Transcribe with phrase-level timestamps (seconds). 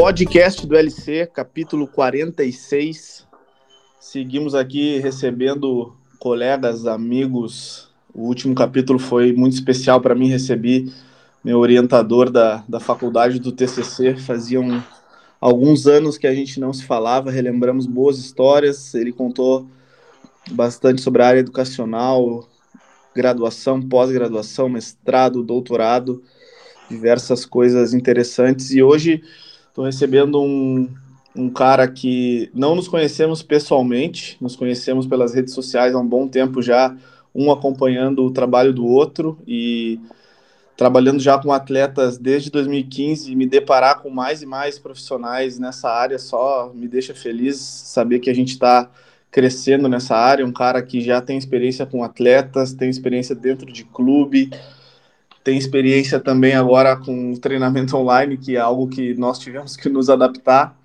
[0.00, 3.26] Podcast do LC, capítulo 46.
[4.00, 7.90] Seguimos aqui recebendo colegas, amigos.
[8.14, 10.30] O último capítulo foi muito especial para mim.
[10.30, 10.90] Recebi
[11.44, 14.16] meu orientador da, da faculdade do TCC.
[14.16, 14.82] Faziam
[15.38, 18.94] alguns anos que a gente não se falava, relembramos boas histórias.
[18.94, 19.68] Ele contou
[20.50, 22.48] bastante sobre a área educacional,
[23.14, 26.22] graduação, pós-graduação, mestrado, doutorado,
[26.88, 28.70] diversas coisas interessantes.
[28.70, 29.22] E hoje
[29.80, 30.88] estou recebendo um,
[31.34, 36.28] um cara que não nos conhecemos pessoalmente, nos conhecemos pelas redes sociais há um bom
[36.28, 36.94] tempo já,
[37.34, 39.98] um acompanhando o trabalho do outro e
[40.76, 45.90] trabalhando já com atletas desde 2015 e me deparar com mais e mais profissionais nessa
[45.90, 48.90] área só me deixa feliz saber que a gente está
[49.30, 53.84] crescendo nessa área, um cara que já tem experiência com atletas, tem experiência dentro de
[53.84, 54.50] clube,
[55.42, 60.10] tem experiência também agora com treinamento online, que é algo que nós tivemos que nos
[60.10, 60.76] adaptar,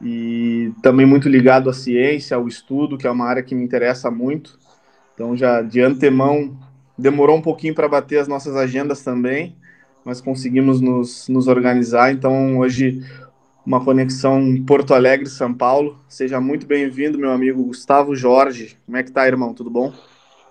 [0.00, 4.10] e também muito ligado à ciência, ao estudo, que é uma área que me interessa
[4.10, 4.58] muito.
[5.14, 6.56] Então, já de antemão,
[6.96, 9.56] demorou um pouquinho para bater as nossas agendas também,
[10.04, 12.12] mas conseguimos nos, nos organizar.
[12.12, 13.02] Então, hoje
[13.66, 15.98] uma conexão Porto Alegre, São Paulo.
[16.08, 18.78] Seja muito bem-vindo, meu amigo Gustavo Jorge.
[18.86, 19.52] Como é que tá, irmão?
[19.52, 19.92] Tudo bom?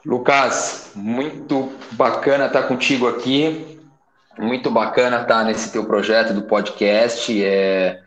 [0.07, 3.77] Lucas, muito bacana estar contigo aqui.
[4.39, 7.43] Muito bacana estar nesse teu projeto do podcast.
[7.43, 7.99] É,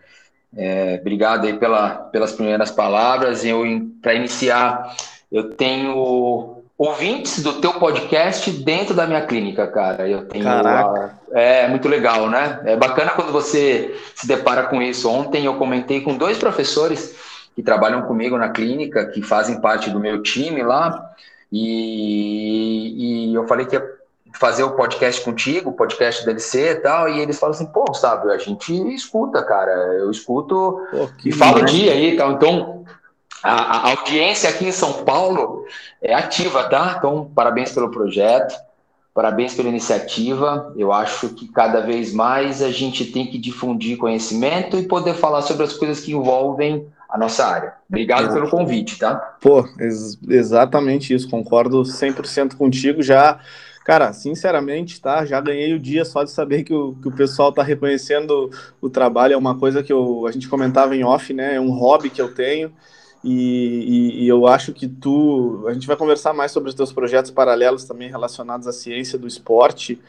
[0.57, 3.45] é, obrigado aí pela, pelas primeiras palavras.
[3.45, 3.65] Eu,
[4.01, 4.97] para iniciar,
[5.31, 10.09] eu tenho ouvintes do teu podcast dentro da minha clínica, cara.
[10.09, 11.19] Eu tenho Caraca.
[11.33, 12.63] é muito legal, né?
[12.65, 15.07] É bacana quando você se depara com isso.
[15.07, 17.15] Ontem eu comentei com dois professores
[17.55, 21.11] que trabalham comigo na clínica, que fazem parte do meu time lá,
[21.53, 24.01] e, e eu falei que ia
[24.33, 28.31] fazer o podcast contigo, o podcast DLC e tal, e eles falam assim, pô, Gustavo,
[28.31, 32.85] a gente escuta, cara, eu escuto pô, e falo dia aí e tal, então
[33.43, 35.65] a, a, audiência aqui em São Paulo
[36.01, 36.97] é ativa, tá?
[36.99, 38.55] Então, parabéns pelo projeto,
[39.15, 40.73] parabéns pela iniciativa.
[40.77, 45.43] Eu acho que cada vez mais a gente tem que difundir conhecimento e poder falar
[45.43, 47.75] sobre as coisas que envolvem a nossa área.
[47.89, 49.17] Obrigado pelo convite, tá?
[49.41, 53.03] Pô, ex exatamente isso, concordo 100% contigo.
[53.03, 53.41] Já,
[53.85, 55.25] cara, sinceramente, tá?
[55.25, 58.51] Já ganhei o dia só de saber que o, que o pessoal tá reconhecendo
[58.81, 59.35] o trabalho.
[59.35, 61.57] É uma coisa que eu, a gente comentava em off, né?
[61.57, 62.73] É um hobby que eu tenho.
[63.23, 65.65] E, e, e, eu acho que tu.
[65.67, 69.27] A gente vai conversar mais sobre os teus projetos paralelos também relacionados à ciência do
[69.27, 70.01] esporte.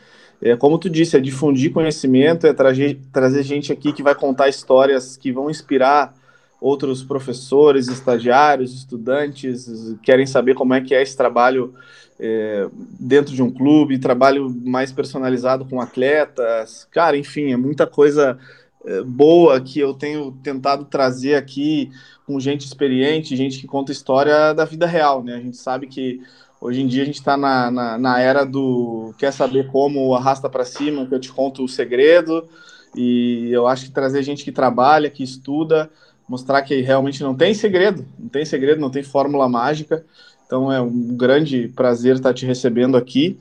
[0.42, 4.48] É, como tu disse, é difundir conhecimento, é trazer, trazer gente aqui que vai contar
[4.48, 6.16] histórias que vão inspirar
[6.62, 9.68] outros professores, estagiários, estudantes,
[10.04, 11.74] querem saber como é que é esse trabalho
[12.20, 16.88] é, dentro de um clube, trabalho mais personalizado com atletas.
[16.92, 18.38] Cara, enfim, é muita coisa
[18.86, 21.90] é, boa que eu tenho tentado trazer aqui
[22.28, 25.36] com gente experiente, gente que conta história da vida real, né?
[25.36, 26.22] A gente sabe que
[26.62, 30.48] hoje em dia a gente está na, na, na, era do quer saber como arrasta
[30.48, 32.48] para cima, que eu te conto o segredo,
[32.96, 35.90] e eu acho que trazer gente que trabalha, que estuda,
[36.32, 40.06] mostrar que realmente não tem segredo, não tem segredo, não tem fórmula mágica.
[40.46, 43.38] Então é um grande prazer estar te recebendo aqui.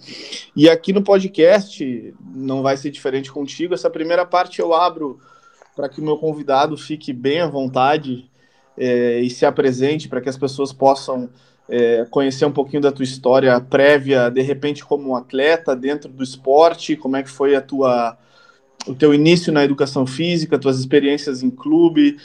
[0.57, 3.75] E aqui no podcast não vai ser diferente contigo.
[3.75, 5.21] Essa primeira parte eu abro
[5.77, 8.29] para que o meu convidado fique bem à vontade
[8.77, 11.31] é, e se apresente para que as pessoas possam
[11.69, 16.97] é, conhecer um pouquinho da tua história prévia, de repente como atleta dentro do esporte,
[16.97, 18.19] como é que foi a tua
[18.87, 22.17] o teu início na educação física, tuas experiências em clube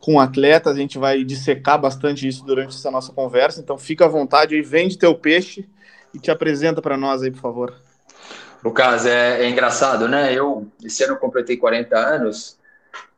[0.00, 4.08] com atletas, a gente vai dissecar bastante isso durante essa nossa conversa, então fica à
[4.08, 5.68] vontade e vende teu peixe
[6.14, 7.74] e te apresenta para nós aí, por favor.
[8.64, 10.32] Lucas, é, é engraçado, né?
[10.34, 12.58] Eu, esse ano completei 40 anos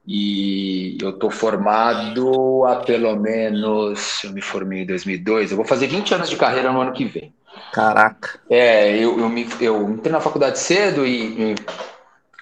[0.07, 5.87] e eu tô formado há pelo menos, eu me formei em 2002, eu vou fazer
[5.87, 7.33] 20 anos de carreira no ano que vem.
[7.73, 8.41] Caraca.
[8.49, 11.55] É, eu, eu, me, eu entrei na faculdade cedo e, e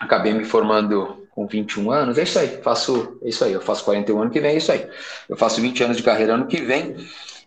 [0.01, 3.85] acabei me formando com 21 anos, é isso aí, faço, é isso aí, eu faço
[3.85, 4.85] 41 ano que vem, é isso aí.
[5.29, 6.97] Eu faço 20 anos de carreira ano que vem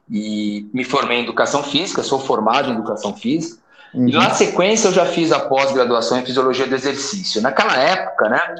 [0.09, 3.59] e me formei em educação física, sou formado em educação física.
[3.93, 4.07] Uhum.
[4.07, 7.41] E na sequência eu já fiz a pós-graduação em fisiologia do exercício.
[7.41, 8.55] Naquela época, né,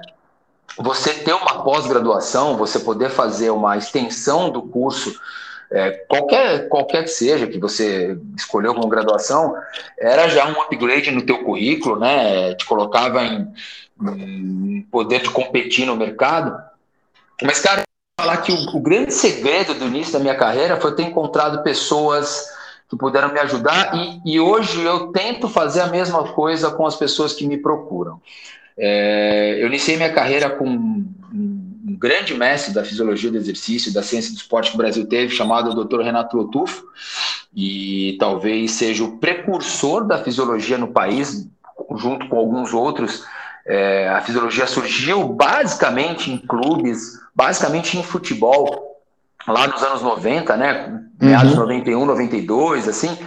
[0.78, 5.18] você ter uma pós-graduação, você poder fazer uma extensão do curso,
[5.72, 9.56] é, qualquer, qualquer que seja que você escolheu como graduação,
[9.98, 12.54] era já um upgrade no teu currículo, né?
[12.56, 13.48] Te colocava em,
[13.91, 13.91] em
[14.90, 16.58] poder de competir no mercado.
[17.42, 17.84] Mas, cara,
[18.20, 22.46] falar que o, o grande segredo do início da minha carreira foi ter encontrado pessoas
[22.90, 26.96] que puderam me ajudar e, e hoje eu tento fazer a mesma coisa com as
[26.96, 28.22] pessoas que me procuram.
[28.78, 31.12] É, eu iniciei minha carreira com um,
[32.02, 35.86] grande mestre da fisiologia do exercício, da ciência do esporte que o Brasil teve, chamado
[35.86, 36.02] Dr.
[36.02, 36.84] Renato Lotufo,
[37.56, 41.48] e talvez seja o precursor da fisiologia no país,
[41.96, 43.24] junto com alguns outros.
[43.66, 49.00] É, a fisiologia surgiu basicamente em clubes, basicamente em futebol,
[49.48, 51.04] lá nos anos 90, né?
[51.20, 51.60] Meados uhum.
[51.60, 53.18] 91, 92, assim.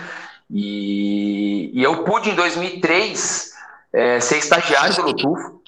[0.51, 3.53] E, e eu pude, em 2003,
[3.93, 5.61] é, ser estagiário do Lotufo,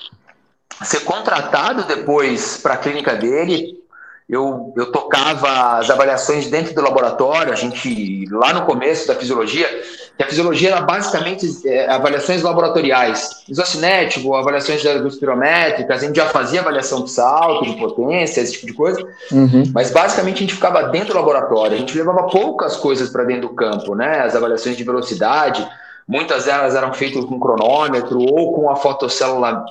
[0.83, 3.81] ser contratado depois para a clínica dele.
[4.29, 9.69] Eu, eu tocava as avaliações dentro do laboratório, a gente, lá no começo da fisiologia,
[10.17, 16.61] que a fisiologia era basicamente é, avaliações laboratoriais, isocinético, avaliações espirométricas, a gente já fazia
[16.61, 19.01] avaliação de salto, de potência, esse tipo de coisa,
[19.31, 19.63] uhum.
[19.73, 23.49] mas basicamente a gente ficava dentro do laboratório, a gente levava poucas coisas para dentro
[23.49, 24.23] do campo, né?
[24.23, 25.65] As avaliações de velocidade,
[26.09, 29.65] muitas delas eram feitas com cronômetro ou com a fotocélula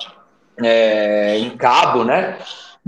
[0.62, 2.38] é, em cabo, né?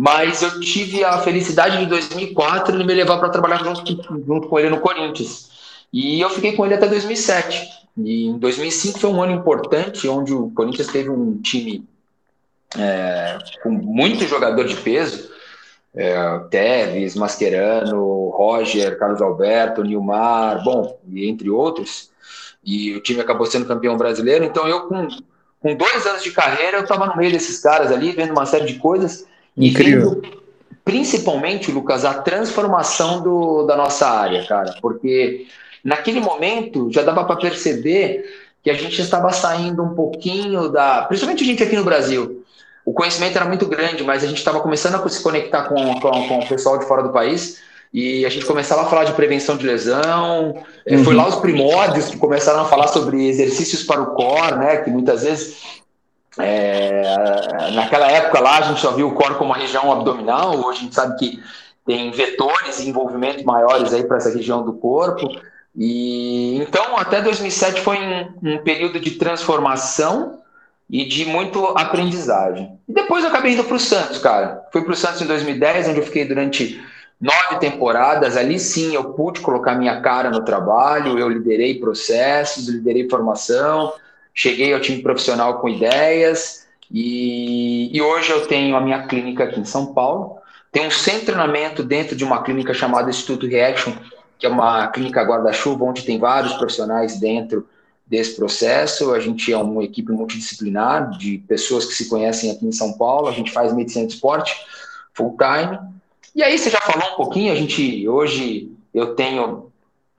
[0.01, 3.85] Mas eu tive a felicidade de 2004 ele me levar para trabalhar junto,
[4.25, 5.51] junto com ele no Corinthians.
[5.93, 7.69] E eu fiquei com ele até 2007.
[7.97, 11.85] E em 2005 foi um ano importante, onde o Corinthians teve um time
[12.79, 15.31] é, com muito jogador de peso.
[15.93, 22.13] É, Teves, Mascherano, Roger, Carlos Alberto, Nilmar, bom, entre outros.
[22.65, 24.45] E o time acabou sendo campeão brasileiro.
[24.45, 25.09] Então eu, com
[25.61, 28.65] com dois anos de carreira, eu estava no meio desses caras ali, vendo uma série
[28.65, 29.27] de coisas.
[29.57, 30.23] Incrível.
[30.23, 30.39] E vendo,
[30.85, 34.75] principalmente, Lucas, a transformação do, da nossa área, cara.
[34.81, 35.47] Porque
[35.85, 38.25] naquele momento já dava para perceber
[38.63, 41.03] que a gente estava saindo um pouquinho da.
[41.03, 42.43] Principalmente a gente aqui no Brasil.
[42.85, 46.29] O conhecimento era muito grande, mas a gente estava começando a se conectar com, com,
[46.29, 47.61] com o pessoal de fora do país
[47.93, 50.63] e a gente começava a falar de prevenção de lesão.
[50.87, 51.05] É, uhum.
[51.05, 54.79] Foi lá os primórdios que começaram a falar sobre exercícios para o core, né?
[54.79, 55.83] Que muitas vezes
[56.39, 60.57] é, naquela época lá a gente só viu o core como uma região abdominal.
[60.57, 61.43] Hoje a gente sabe que
[61.87, 65.29] tem vetores e envolvimentos maiores aí para essa região do corpo.
[65.77, 70.41] E então até 2007 foi um, um período de transformação
[70.91, 72.79] e de muito aprendizagem.
[72.89, 74.63] E depois eu acabei indo para o Santos, cara.
[74.73, 76.81] Fui para o Santos em 2010, onde eu fiquei durante
[77.21, 83.09] nove temporadas, ali sim eu pude colocar minha cara no trabalho, eu liderei processos, liderei
[83.09, 83.93] formação,
[84.39, 89.59] cheguei ao time profissional com ideias e, e hoje eu tenho a minha clínica aqui
[89.59, 90.37] em São Paulo.
[90.71, 93.93] Tem um centro de treinamento dentro de uma clínica chamada Instituto Reaction,
[94.39, 97.67] que é uma clínica guarda-chuva, onde tem vários profissionais dentro
[98.07, 99.13] desse processo.
[99.13, 103.27] A gente é uma equipe multidisciplinar de pessoas que se conhecem aqui em São Paulo.
[103.27, 104.55] A gente faz medicina de esporte
[105.15, 105.81] full time
[106.33, 109.68] e aí você já falou um pouquinho, a gente hoje eu tenho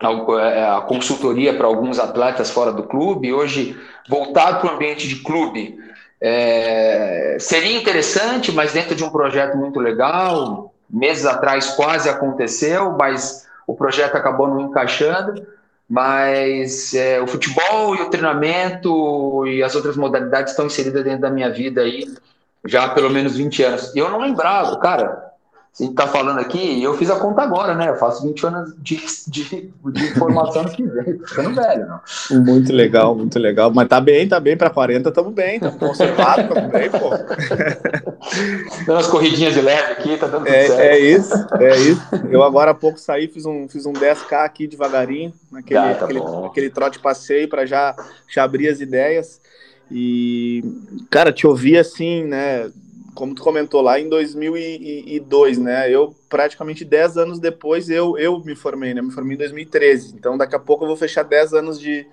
[0.01, 5.77] a consultoria para alguns atletas fora do clube, hoje voltado para o ambiente de clube.
[6.21, 10.73] É, seria interessante, mas dentro de um projeto muito legal.
[10.89, 15.45] Meses atrás quase aconteceu, mas o projeto acabou não encaixando.
[15.87, 21.31] Mas é, o futebol e o treinamento e as outras modalidades estão inseridas dentro da
[21.31, 22.05] minha vida aí
[22.65, 23.95] já há pelo menos 20 anos.
[23.95, 25.28] Eu não lembrava, cara,
[25.77, 27.89] a gente está falando aqui, eu fiz a conta agora, né?
[27.89, 32.44] Eu faço 20 anos de, de, de formação no que vem, tô ficando velho, não.
[32.44, 33.71] Muito legal, muito legal.
[33.74, 37.09] Mas tá bem, tá bem, para 40 estamos bem, estamos conservados, estamos bem, pô.
[38.85, 40.81] Dando umas corridinhas de leve aqui, tá dando tudo é, certo.
[40.81, 42.02] É isso, é isso.
[42.30, 46.06] Eu agora há pouco saí, fiz um, fiz um 10K aqui devagarinho, naquele, ah, tá
[46.06, 47.95] aquele, aquele trote passeio para já,
[48.28, 49.40] já abrir as ideias.
[49.92, 50.64] E,
[51.09, 52.69] cara, te ouvir assim, né?
[53.13, 55.92] Como tu comentou lá em 2002, né?
[55.92, 59.01] Eu praticamente 10 anos depois eu, eu me formei, né?
[59.01, 60.16] Me formei em 2013.
[60.16, 62.06] Então daqui a pouco eu vou fechar 10 anos de,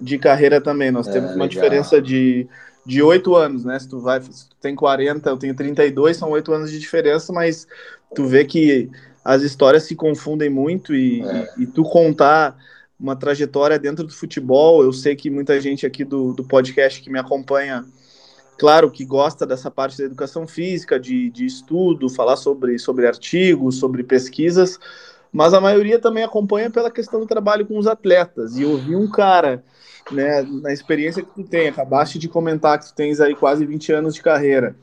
[0.00, 0.90] de carreira também.
[0.90, 1.48] Nós é, temos uma legal.
[1.48, 2.48] diferença de
[2.86, 3.78] de 8 anos, né?
[3.80, 7.32] Se tu vai, se tu tem 40, eu tenho 32, são 8 anos de diferença,
[7.32, 7.66] mas
[8.14, 8.88] tu vê que
[9.24, 11.52] as histórias se confundem muito e, é.
[11.58, 12.56] e, e tu contar
[12.98, 17.10] uma trajetória dentro do futebol, eu sei que muita gente aqui do, do podcast que
[17.10, 17.84] me acompanha
[18.58, 23.78] claro que gosta dessa parte da educação física, de, de estudo, falar sobre, sobre artigos,
[23.78, 24.78] sobre pesquisas,
[25.32, 28.56] mas a maioria também acompanha pela questão do trabalho com os atletas.
[28.56, 29.62] E ouvir um cara,
[30.10, 33.92] né, na experiência que tu tem, acabaste de comentar que tu tens aí quase 20
[33.92, 34.76] anos de carreira,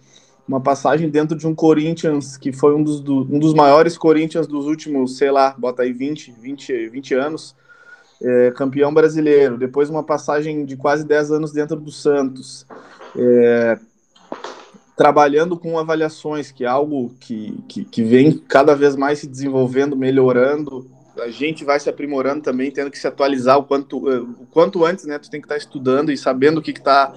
[0.48, 4.46] uma passagem dentro de um Corinthians que foi um dos, do, um dos maiores Corinthians
[4.46, 7.56] dos últimos, sei lá, bota aí 20, 20, 20 anos,
[8.22, 12.66] é, campeão brasileiro, depois uma passagem de quase 10 anos dentro do Santos,
[13.18, 13.80] é,
[14.96, 19.96] trabalhando com avaliações, que é algo que, que, que, vem cada vez mais se desenvolvendo,
[19.96, 20.90] melhorando.
[21.20, 24.86] A gente vai se aprimorando também, tendo que se atualizar o quanto, é, o quanto
[24.86, 25.18] antes, né?
[25.20, 27.14] Tu tem que estar estudando e sabendo o que está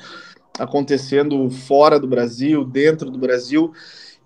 [0.59, 3.73] acontecendo fora do Brasil, dentro do Brasil.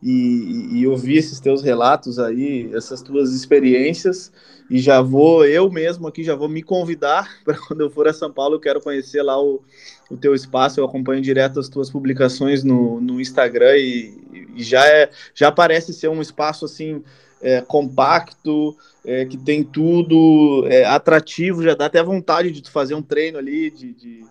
[0.03, 4.33] e, e ouvir esses teus relatos aí, essas tuas experiências.
[4.71, 8.13] E já vou, eu mesmo aqui, já vou me convidar para quando eu for a
[8.13, 9.61] São Paulo, eu quero conhecer lá o,
[10.09, 14.87] o teu espaço, eu acompanho direto as tuas publicações no, no Instagram e, e já,
[14.87, 17.03] é, já parece ser um espaço assim
[17.43, 22.95] é, compacto, é, que tem tudo, é, atrativo, já dá até vontade de tu fazer
[22.95, 24.25] um treino ali, de, de,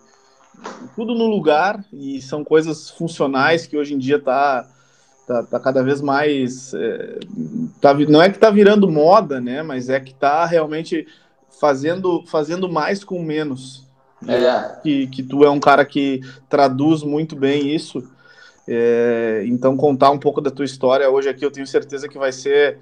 [0.94, 4.68] tudo no lugar, e são coisas funcionais que hoje em dia tá,
[5.30, 6.74] tá, tá cada vez mais.
[6.74, 7.20] É,
[7.80, 9.62] tá, não é que tá virando moda, né?
[9.62, 11.06] Mas é que tá realmente
[11.60, 13.88] fazendo, fazendo mais com menos.
[14.26, 14.80] É.
[14.82, 18.02] Que, que tu é um cara que traduz muito bem isso.
[18.66, 22.32] É, então, contar um pouco da tua história hoje aqui, eu tenho certeza que vai
[22.32, 22.78] ser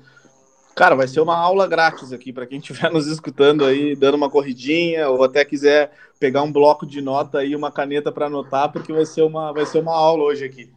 [0.74, 4.30] Cara, vai ser uma aula grátis aqui para quem estiver nos escutando aí, dando uma
[4.30, 5.90] corridinha, ou até quiser
[6.20, 9.66] pegar um bloco de nota aí, uma caneta para anotar, porque vai ser uma, vai
[9.66, 10.70] ser uma aula hoje aqui.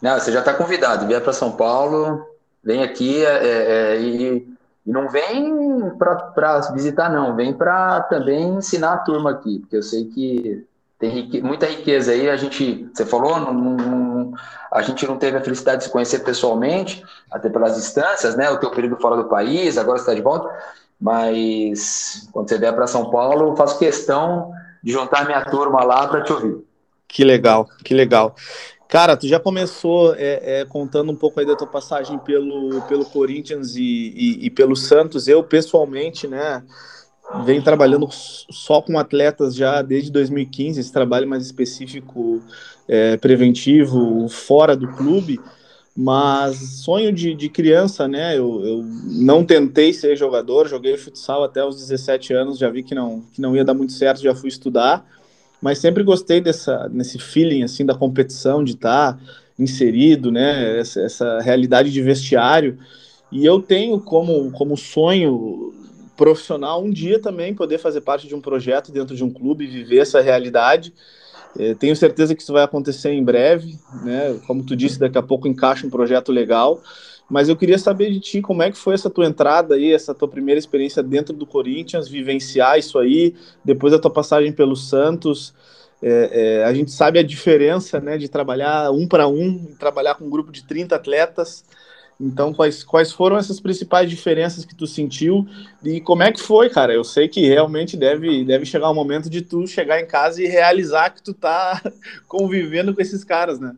[0.00, 2.26] Não, você já está convidado, vier para São Paulo,
[2.62, 4.36] vem aqui é, é, é e,
[4.86, 9.82] e, não vem para visitar, não, vem para também ensinar a turma aqui, porque eu
[9.82, 10.66] sei que
[10.98, 11.42] tem rique...
[11.42, 12.28] muita riqueza aí.
[12.28, 14.32] A gente, você falou, não, não,
[14.70, 18.50] a gente não teve a felicidade de se conhecer pessoalmente, até pelas distâncias, né?
[18.50, 20.50] O teu período fora do país, agora está de volta.
[21.00, 26.06] Mas quando você vier para São Paulo, eu faço questão de juntar minha turma lá
[26.06, 26.56] para te ouvir.
[27.06, 28.34] Que legal, que legal.
[28.88, 33.04] Cara, tu já começou é, é, contando um pouco aí da tua passagem pelo, pelo
[33.04, 35.26] Corinthians e, e, e pelo Santos.
[35.26, 36.62] Eu, pessoalmente, né?
[37.44, 42.42] vem trabalhando só com atletas já desde 2015, esse trabalho mais específico,
[42.86, 45.40] é, preventivo, fora do clube,
[45.96, 48.36] mas sonho de, de criança, né?
[48.36, 52.94] Eu, eu, não tentei ser jogador, joguei futsal até os 17 anos, já vi que
[52.94, 55.06] não, que não ia dar muito certo, já fui estudar,
[55.64, 59.18] mas sempre gostei dessa, nesse feeling, assim, da competição, de estar
[59.58, 60.78] inserido, né?
[60.78, 62.78] Essa, essa realidade de vestiário,
[63.32, 65.72] e eu tenho como, como sonho
[66.18, 70.00] profissional um dia também poder fazer parte de um projeto dentro de um clube, viver
[70.00, 70.92] essa realidade.
[71.58, 74.38] É, tenho certeza que isso vai acontecer em breve, né?
[74.46, 76.82] Como tu disse, daqui a pouco encaixa um projeto legal.
[77.28, 80.14] Mas eu queria saber de ti como é que foi essa tua entrada aí, essa
[80.14, 85.54] tua primeira experiência dentro do Corinthians, vivenciar isso aí, depois da tua passagem pelo Santos.
[86.02, 90.26] É, é, a gente sabe a diferença né, de trabalhar um para um, trabalhar com
[90.26, 91.64] um grupo de 30 atletas.
[92.20, 95.46] Então, quais, quais foram essas principais diferenças que tu sentiu
[95.82, 96.92] e como é que foi, cara?
[96.92, 100.40] Eu sei que realmente deve, deve chegar o um momento de tu chegar em casa
[100.42, 101.82] e realizar que tu tá
[102.28, 103.74] convivendo com esses caras, né?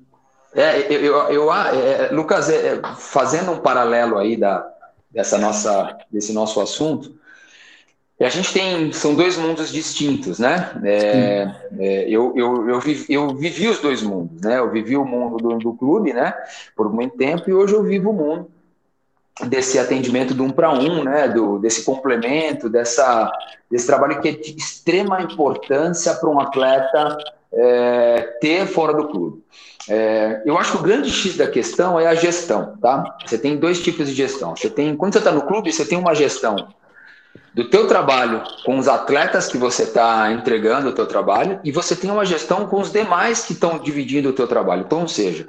[0.57, 4.67] É, eu, eu, eu ah, é, Lucas, é, fazendo um paralelo aí da,
[5.11, 7.15] dessa nossa, desse nosso assunto,
[8.19, 10.71] a gente tem, são dois mundos distintos, né?
[10.83, 14.59] É, é, eu, eu, eu, vivi, eu vivi os dois mundos, né?
[14.59, 16.33] Eu vivi o mundo do, do clube, né?
[16.75, 18.51] Por muito tempo, e hoje eu vivo o mundo
[19.49, 21.29] desse atendimento do um para um, né?
[21.29, 23.31] Do, desse complemento, dessa,
[23.71, 27.19] desse trabalho que é de extrema importância para um atleta
[27.53, 29.43] é, ter fora do clube.
[29.89, 33.17] É, eu acho que o grande X da questão é a gestão, tá?
[33.25, 34.57] Você tem dois tipos de gestão.
[34.57, 36.57] Você tem, quando você está no clube, você tem uma gestão
[37.55, 41.97] do teu trabalho com os atletas que você está entregando o teu trabalho e você
[41.97, 44.83] tem uma gestão com os demais que estão dividindo o teu trabalho.
[44.85, 45.49] Então, ou seja,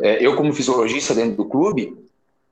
[0.00, 1.96] é, eu como fisiologista dentro do clube,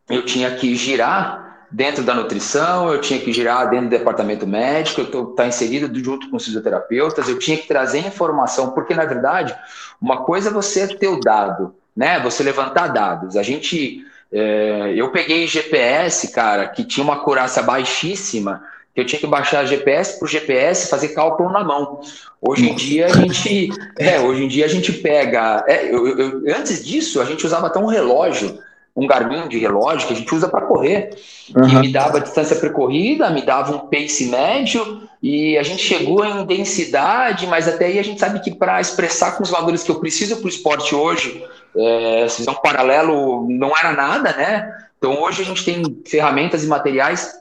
[0.09, 1.44] eu tinha que girar
[1.75, 5.93] dentro da nutrição, eu tinha que girar dentro do departamento médico, eu estou tá inserido
[6.03, 9.53] junto com os fisioterapeutas, eu tinha que trazer informação, porque na verdade,
[10.01, 12.21] uma coisa é você ter o dado, né?
[12.21, 13.37] Você levantar dados.
[13.37, 18.63] A gente, é, eu peguei GPS, cara, que tinha uma acurácia baixíssima,
[18.95, 22.01] que eu tinha que baixar GPS por GPS fazer cálculo na mão.
[22.41, 26.57] Hoje em dia a gente, é, hoje em dia a gente pega, é, eu, eu,
[26.57, 28.63] antes disso a gente usava até um relógio,
[28.97, 31.11] um Garmin de relógio que a gente usa para correr,
[31.55, 31.69] uhum.
[31.69, 36.25] que me dava a distância percorrida, me dava um pace médio e a gente chegou
[36.25, 39.91] em densidade, mas até aí a gente sabe que para expressar com os valores que
[39.91, 41.45] eu preciso para o esporte hoje,
[41.77, 44.73] é, se fizer um paralelo, não era nada, né?
[44.97, 47.41] Então hoje a gente tem ferramentas e materiais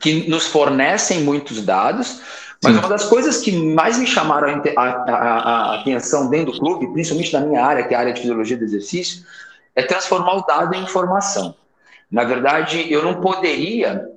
[0.00, 2.22] que nos fornecem muitos dados,
[2.62, 2.78] mas Sim.
[2.78, 7.32] uma das coisas que mais me chamaram a, a, a, atenção dentro do clube, principalmente
[7.32, 9.24] na minha área, que é a área de fisiologia do exercício,
[9.74, 11.54] é transformar o dado em informação.
[12.10, 14.08] Na verdade, eu não poderia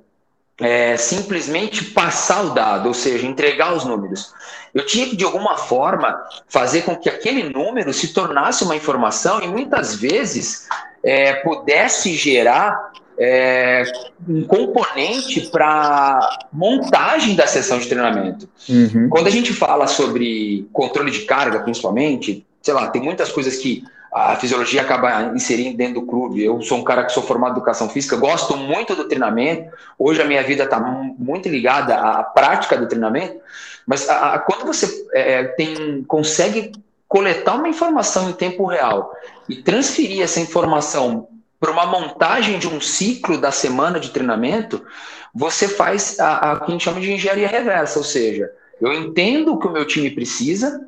[0.60, 4.32] é, simplesmente passar o dado, ou seja, entregar os números.
[4.72, 9.40] Eu tinha que, de alguma forma, fazer com que aquele número se tornasse uma informação
[9.40, 10.68] e muitas vezes
[11.02, 13.84] é, pudesse gerar é,
[14.28, 18.48] um componente para montagem da sessão de treinamento.
[18.68, 19.08] Uhum.
[19.08, 23.84] Quando a gente fala sobre controle de carga, principalmente, sei lá, tem muitas coisas que
[24.14, 26.44] a fisiologia acaba inserindo dentro do clube.
[26.44, 29.72] Eu sou um cara que sou formado em educação física, gosto muito do treinamento.
[29.98, 33.40] Hoje a minha vida está muito ligada à prática do treinamento,
[33.84, 36.70] mas a, a, quando você é, tem, consegue
[37.08, 39.12] coletar uma informação em tempo real
[39.48, 41.26] e transferir essa informação
[41.58, 44.84] para uma montagem de um ciclo da semana de treinamento,
[45.34, 48.48] você faz a, a que a gente chama de engenharia reversa, ou seja,
[48.80, 50.86] eu entendo o que o meu time precisa,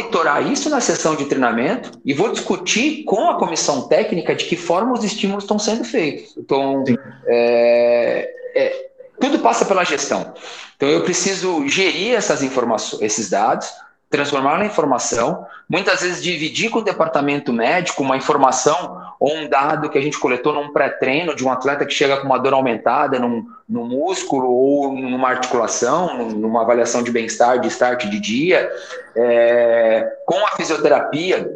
[0.00, 4.56] monitorar isso na sessão de treinamento e vou discutir com a comissão técnica de que
[4.56, 6.34] forma os estímulos estão sendo feitos.
[6.36, 6.82] Então,
[7.26, 8.86] é, é,
[9.20, 10.34] tudo passa pela gestão.
[10.76, 13.68] Então, eu preciso gerir essas informações, esses dados,
[14.08, 19.90] transformar na informação, muitas vezes dividir com o departamento médico uma informação ou um dado
[19.90, 23.18] que a gente coletou num pré-treino de um atleta que chega com uma dor aumentada
[23.18, 28.72] num, num músculo ou numa articulação, numa avaliação de bem-estar, de start de dia,
[29.14, 31.54] é, com a fisioterapia,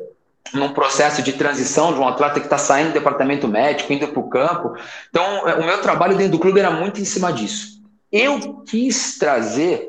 [0.52, 4.20] num processo de transição de um atleta que está saindo do departamento médico, indo para
[4.20, 4.76] o campo.
[5.08, 7.82] Então, é, o meu trabalho dentro do clube era muito em cima disso.
[8.12, 9.88] Eu quis trazer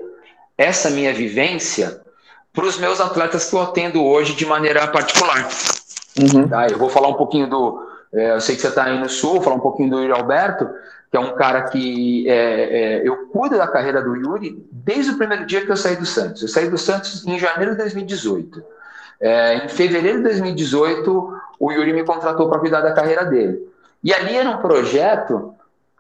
[0.57, 2.01] essa minha vivência
[2.53, 5.49] para os meus atletas que eu atendo hoje de maneira particular.
[6.19, 6.47] Uhum.
[6.47, 6.67] Tá?
[6.67, 7.85] Eu vou falar um pouquinho do.
[8.13, 10.11] É, eu sei que você está aí no Sul, vou falar um pouquinho do Yuri
[10.11, 10.69] Alberto,
[11.11, 15.17] que é um cara que é, é, eu cuido da carreira do Yuri desde o
[15.17, 16.41] primeiro dia que eu saí do Santos.
[16.41, 18.63] Eu saí do Santos em janeiro de 2018.
[19.19, 23.67] É, em fevereiro de 2018, o Yuri me contratou para cuidar da carreira dele.
[24.03, 25.53] E ali era um projeto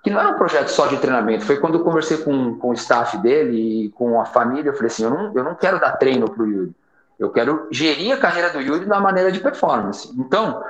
[0.05, 2.73] que não era um projeto só de treinamento, foi quando eu conversei com, com o
[2.73, 5.93] staff dele e com a família, eu falei assim, eu não, eu não quero dar
[5.93, 6.75] treino para o Yuri,
[7.19, 10.09] eu quero gerir a carreira do Yuri na maneira de performance.
[10.17, 10.63] Então,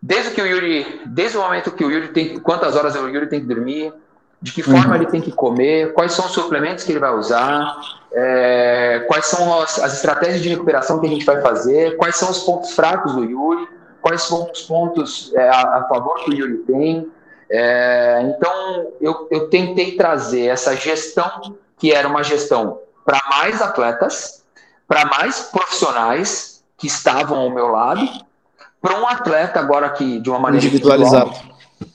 [0.00, 3.26] desde que o Yuri, desde o momento que o Yuri tem, quantas horas o Yuri
[3.26, 3.92] tem que dormir,
[4.40, 4.94] de que forma uhum.
[4.96, 7.76] ele tem que comer, quais são os suplementos que ele vai usar,
[8.12, 12.28] é, quais são as, as, estratégias de recuperação que a gente vai fazer, quais são
[12.30, 13.68] os pontos fracos do Yuri,
[14.00, 17.08] quais são os pontos é, a, a favor que o Yuri tem,
[17.54, 24.41] é, então, eu, eu tentei trazer essa gestão, que era uma gestão para mais atletas,
[24.92, 28.06] para mais profissionais que estavam ao meu lado,
[28.78, 31.30] para um atleta agora que de uma maneira individualizada.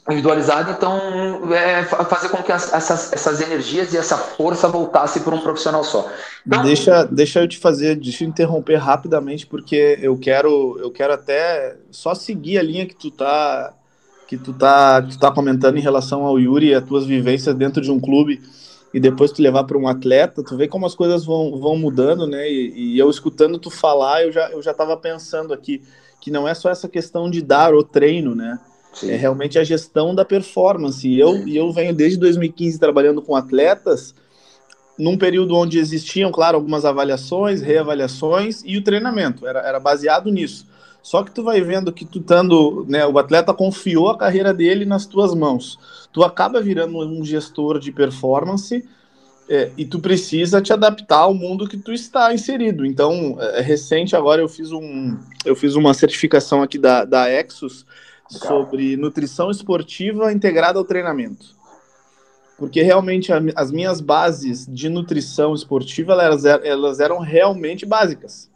[0.10, 5.36] Individualizado, então é, fazer com que as, essas, essas energias e essa força voltasse para
[5.36, 6.10] um profissional só.
[6.45, 11.13] Então, deixa, deixa eu te fazer, deixa eu interromper rapidamente, porque eu quero, eu quero
[11.13, 13.73] até só seguir a linha que tu tá
[14.27, 17.81] que tu tá, tu tá comentando em relação ao Yuri e as tuas vivências dentro
[17.81, 18.41] de um clube
[18.93, 22.26] e depois tu levar para um atleta, tu vê como as coisas vão, vão mudando,
[22.26, 22.50] né?
[22.50, 25.82] E, e, eu escutando tu falar, eu já, eu já tava pensando aqui
[26.19, 28.60] que não é só essa questão de dar o treino, né?
[28.93, 29.12] Sim.
[29.12, 31.08] É realmente a gestão da performance.
[31.08, 34.15] E eu, e eu venho desde 2015 trabalhando com atletas,
[34.97, 40.65] num período onde existiam, claro, algumas avaliações, reavaliações e o treinamento, era, era baseado nisso.
[41.08, 44.84] Só que tu vai vendo que tu estando, né, o atleta confiou a carreira dele
[44.84, 45.80] nas tuas mãos.
[46.12, 48.84] Tu acaba virando um gestor de performance
[49.48, 52.86] é, e tu precisa te adaptar ao mundo que tu está inserido.
[52.86, 57.24] Então, é, é recente agora eu fiz um, eu fiz uma certificação aqui da, da
[58.30, 61.56] sobre nutrição esportiva integrada ao treinamento.
[62.58, 68.50] Porque realmente as minhas bases de nutrição esportiva elas, elas eram realmente básicas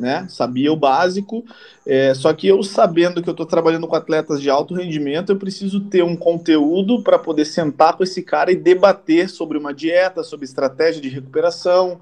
[0.00, 0.26] né?
[0.28, 1.44] Sabia o básico,
[1.86, 5.36] é, só que eu sabendo que eu estou trabalhando com atletas de alto rendimento, eu
[5.36, 10.24] preciso ter um conteúdo para poder sentar com esse cara e debater sobre uma dieta,
[10.24, 12.00] sobre estratégia de recuperação,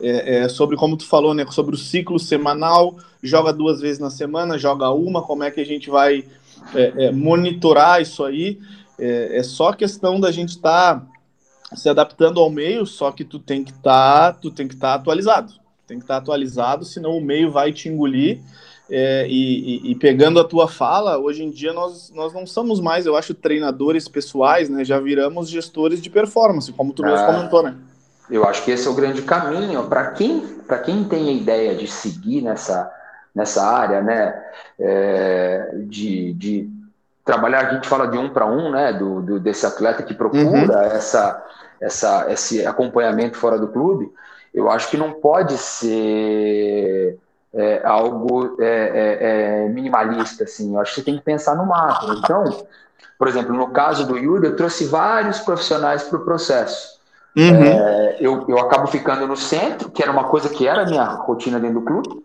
[0.00, 1.44] é, é, sobre como tu falou, né?
[1.50, 5.66] Sobre o ciclo semanal, joga duas vezes na semana, joga uma, como é que a
[5.66, 6.24] gente vai
[6.74, 8.58] é, é, monitorar isso aí?
[8.98, 13.38] É, é, só questão da gente estar tá se adaptando ao meio, só que tu
[13.38, 15.59] tem que estar, tá, tu tem que estar tá atualizado
[15.90, 18.38] tem que estar atualizado, senão o meio vai te engolir.
[18.88, 22.80] É, e, e, e, pegando a tua fala, hoje em dia nós, nós não somos
[22.80, 24.84] mais, eu acho, treinadores pessoais, né?
[24.84, 27.76] Já viramos gestores de performance, como tu mesmo ah, comentou, né?
[28.28, 30.44] Eu acho que esse é o grande caminho para quem,
[30.84, 32.90] quem tem a ideia de seguir nessa,
[33.32, 34.42] nessa área, né?
[34.78, 36.70] É, de, de
[37.24, 38.92] trabalhar, a gente fala de um para um, né?
[38.92, 40.82] Do, do, desse atleta que procura uhum.
[40.82, 41.44] essa,
[41.80, 44.12] essa, esse acompanhamento fora do clube
[44.52, 47.18] eu acho que não pode ser
[47.54, 50.74] é, algo é, é, é, minimalista, assim.
[50.74, 52.14] Eu acho que você tem que pensar no macro.
[52.14, 52.66] Então,
[53.18, 57.00] por exemplo, no caso do Yuri, eu trouxe vários profissionais para o processo.
[57.36, 57.64] Uhum.
[57.64, 61.04] É, eu, eu acabo ficando no centro, que era uma coisa que era a minha
[61.04, 62.24] rotina dentro do clube,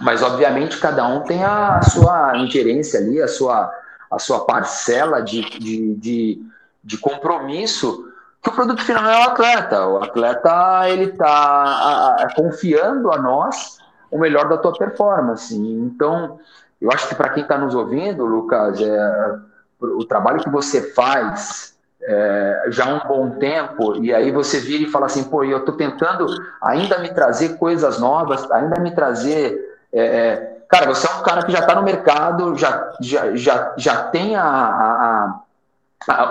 [0.00, 3.72] mas obviamente cada um tem a sua ingerência ali, a sua,
[4.10, 6.42] a sua parcela de, de, de,
[6.82, 8.09] de compromisso
[8.42, 9.86] que o produto final é o atleta.
[9.86, 13.78] O atleta ele está confiando a nós
[14.10, 15.56] o melhor da tua performance.
[15.56, 16.38] Então,
[16.80, 19.34] eu acho que para quem está nos ouvindo, Lucas, é,
[19.80, 24.84] o trabalho que você faz é, já há um bom tempo, e aí você vira
[24.84, 26.26] e fala assim, pô, eu estou tentando
[26.62, 29.78] ainda me trazer coisas novas, ainda me trazer.
[29.92, 33.74] É, é cara, você é um cara que já está no mercado, já, já, já,
[33.76, 35.40] já tem a, a, a,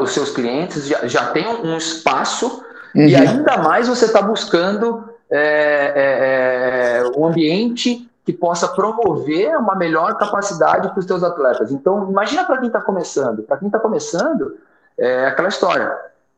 [0.02, 2.64] os seus clientes, já, já tem um espaço,
[2.96, 3.02] uhum.
[3.02, 9.76] e ainda mais você está buscando é, é, é, um ambiente que possa promover uma
[9.76, 11.72] melhor capacidade para os seus atletas.
[11.72, 13.44] Então, imagina para quem está começando.
[13.44, 14.58] Para quem está começando,
[14.98, 15.96] é aquela história.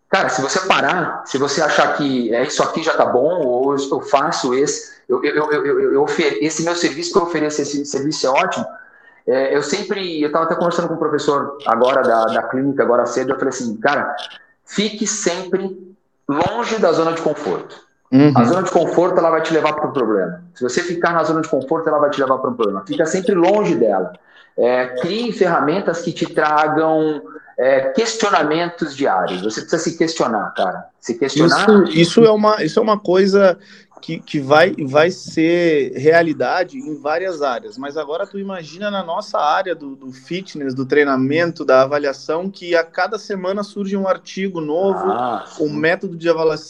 [0.09, 3.73] Cara, se você parar, se você achar que é isso aqui já tá bom, ou
[3.73, 6.05] eu faço esse, eu, eu, eu, eu
[6.41, 8.65] esse meu serviço que eu ofereço, esse serviço é ótimo.
[9.27, 12.83] É, eu sempre, eu estava até conversando com o um professor agora da, da clínica,
[12.83, 14.15] agora cedo, eu falei assim, cara,
[14.65, 15.77] fique sempre
[16.27, 17.75] longe da zona de conforto.
[18.11, 18.33] Uhum.
[18.35, 20.43] A zona de conforto ela vai te levar para o problema.
[20.53, 22.83] Se você ficar na zona de conforto, ela vai te levar para o problema.
[22.85, 24.13] Fica sempre longe dela.
[24.57, 27.21] É, crie ferramentas que te tragam
[27.57, 29.41] é, questionamentos diários.
[29.41, 30.85] Você precisa se questionar, cara.
[30.99, 31.69] Se questionar.
[31.85, 33.57] Isso, isso, é, uma, isso é uma coisa
[34.01, 37.77] que, que vai, vai ser realidade em várias áreas.
[37.77, 42.75] Mas agora tu imagina na nossa área do, do fitness, do treinamento, da avaliação, que
[42.75, 46.27] a cada semana surge um artigo novo, ah, um método de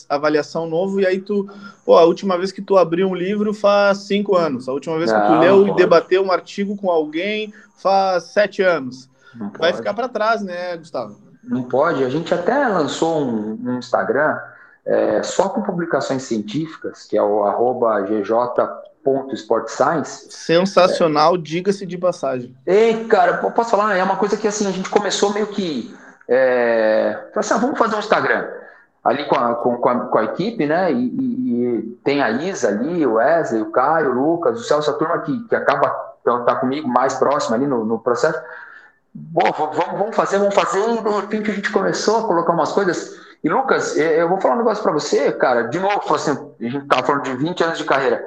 [0.09, 1.49] avaliação novo, e aí tu,
[1.85, 5.11] pô, a última vez que tu abriu um livro faz cinco anos, a última vez
[5.11, 5.71] que tu leu pode.
[5.71, 9.09] e debateu um artigo com alguém faz sete anos.
[9.57, 11.17] Vai ficar para trás, né, Gustavo?
[11.41, 12.03] Não pode.
[12.03, 14.37] A gente até lançou um, um Instagram
[14.85, 20.31] é, só com publicações científicas, que é o arroba gj.sportscience.
[20.31, 21.37] Sensacional, é.
[21.37, 22.55] diga-se de passagem.
[22.65, 23.95] Ei, cara, posso falar?
[23.95, 25.93] É uma coisa que assim, a gente começou meio que.
[26.27, 28.47] É, assim, ah, vamos fazer um Instagram
[29.03, 30.91] ali com a, com, com a, com a equipe, né?
[30.91, 34.91] E, e, e, tem a Isa ali, o Wesley, o Caio, o Lucas, o Celso,
[34.91, 35.89] a turma que, que acaba
[36.45, 38.39] tá comigo mais próximo ali no, no processo.
[39.13, 40.79] Bom, vamos, vamos fazer, vamos fazer.
[40.79, 43.19] E de repente a gente começou a colocar umas coisas.
[43.43, 45.63] E Lucas, eu vou falar um negócio para você, cara.
[45.63, 48.23] De novo, assim, a gente tava falando de 20 anos de carreira.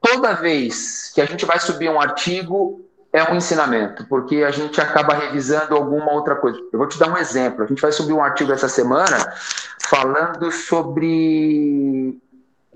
[0.00, 2.80] Toda vez que a gente vai subir um artigo,
[3.12, 6.58] é um ensinamento, porque a gente acaba revisando alguma outra coisa.
[6.72, 7.64] Eu vou te dar um exemplo.
[7.64, 9.16] A gente vai subir um artigo essa semana
[9.80, 12.18] falando sobre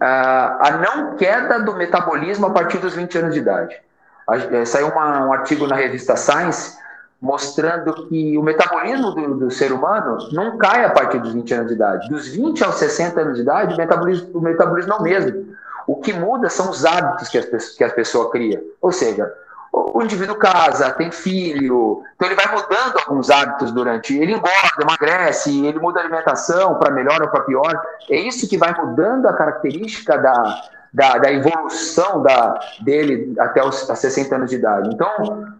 [0.01, 3.81] a, a não queda do metabolismo a partir dos 20 anos de idade.
[4.27, 6.79] A, saiu uma, um artigo na revista Science
[7.23, 11.69] mostrando que o metabolismo do, do, ser humano não cai a partir dos 20 anos
[11.69, 12.09] de idade.
[12.09, 15.55] Dos 20 aos 60 anos de idade, o metabolismo, o metabolismo é o mesmo.
[15.87, 18.61] O que muda são os hábitos que, as, que a pessoa cria.
[18.81, 19.33] Ou seja,
[19.73, 24.19] o indivíduo casa, tem filho, então ele vai mudando alguns hábitos durante.
[24.19, 27.81] Ele engorda, emagrece, ele muda a alimentação para melhor ou para pior.
[28.11, 33.77] É isso que vai mudando a característica da, da, da evolução da, dele até os
[33.77, 34.91] 60 anos de idade.
[34.93, 35.52] Então,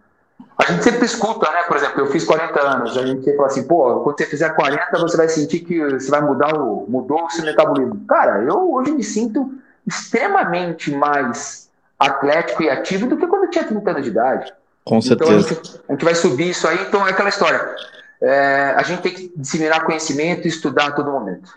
[0.63, 1.63] a gente sempre escuta, né?
[1.67, 4.97] Por exemplo, eu fiz 40 anos, a gente fala assim, pô, quando você fizer 40,
[4.97, 6.85] você vai sentir que você vai mudar o.
[6.87, 8.05] mudou o seu metabolismo.
[8.07, 9.53] Cara, eu hoje me sinto
[9.85, 14.53] extremamente mais atlético e ativo do que quando eu tinha 30 anos de idade.
[14.85, 15.31] Com certeza.
[15.31, 17.75] Então, a gente, a gente vai subir isso aí, então é aquela história.
[18.21, 21.51] É, a gente tem que disseminar conhecimento e estudar a todo momento.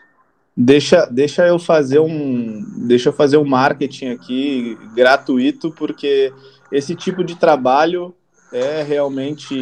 [0.56, 6.32] Deixa, deixa eu fazer um deixa eu fazer um marketing aqui gratuito porque
[6.72, 8.14] esse tipo de trabalho
[8.56, 9.54] é realmente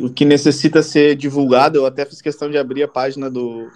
[0.00, 1.78] o que necessita ser divulgado.
[1.78, 3.68] Eu até fiz questão de abrir a página do,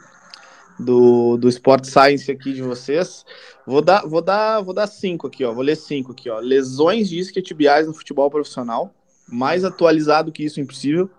[0.79, 3.24] do, do Sport Science aqui de vocês.
[3.66, 5.53] Vou dar, vou dar, vou dar cinco aqui, ó.
[5.53, 6.38] Vou ler cinco aqui, ó.
[6.38, 8.94] Lesões de isquiotibiais no futebol profissional.
[9.27, 11.11] Mais atualizado que isso, impossível.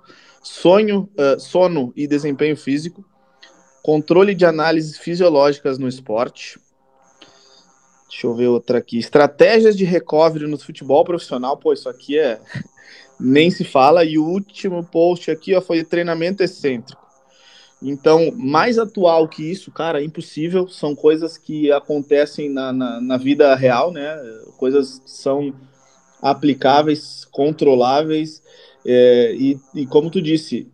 [0.42, 3.06] Sonho, uh, sono e desempenho físico.
[3.84, 6.60] Controle de análises fisiológicas no esporte.
[8.10, 8.98] Deixa eu ver outra aqui.
[8.98, 11.56] Estratégias de recovery no futebol profissional.
[11.56, 12.42] Pô, isso aqui é
[13.20, 14.04] nem se fala.
[14.04, 17.08] E o último post aqui ó, foi treinamento excêntrico.
[17.82, 20.68] Então, mais atual que isso, cara, é impossível.
[20.68, 24.18] São coisas que acontecem na, na, na vida real, né?
[24.58, 25.54] Coisas que são
[26.22, 28.42] aplicáveis, controláveis.
[28.84, 30.68] É, e, e como tu disse,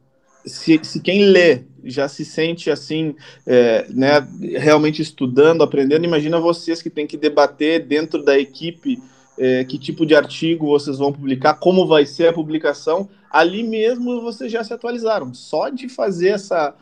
[0.45, 4.27] se, se quem lê já se sente assim, é, né,
[4.57, 9.01] realmente estudando, aprendendo, imagina vocês que têm que debater dentro da equipe
[9.37, 14.21] é, que tipo de artigo vocês vão publicar, como vai ser a publicação, ali mesmo
[14.21, 15.33] vocês já se atualizaram.
[15.33, 16.73] Só de fazer essa,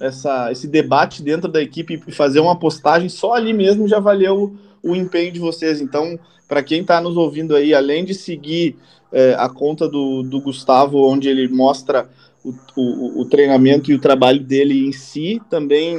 [0.00, 4.56] essa, esse debate dentro da equipe e fazer uma postagem, só ali mesmo já valeu
[4.82, 5.80] o, o empenho de vocês.
[5.80, 8.76] Então, para quem está nos ouvindo aí, além de seguir
[9.12, 12.08] é, a conta do, do Gustavo, onde ele mostra
[12.44, 15.96] o, o, o, treinamento e o trabalho dele em si, também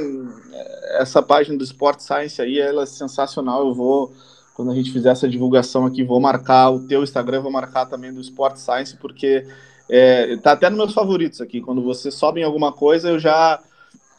[0.52, 4.12] é, essa página do Sport Science aí, ela é sensacional, eu vou
[4.54, 8.12] quando a gente fizer essa divulgação aqui, vou marcar o teu Instagram, vou marcar também
[8.12, 9.46] do Sport Science, porque
[9.88, 11.62] é, tá até nos meus favoritos aqui.
[11.62, 13.58] Quando você sobe em alguma coisa, eu já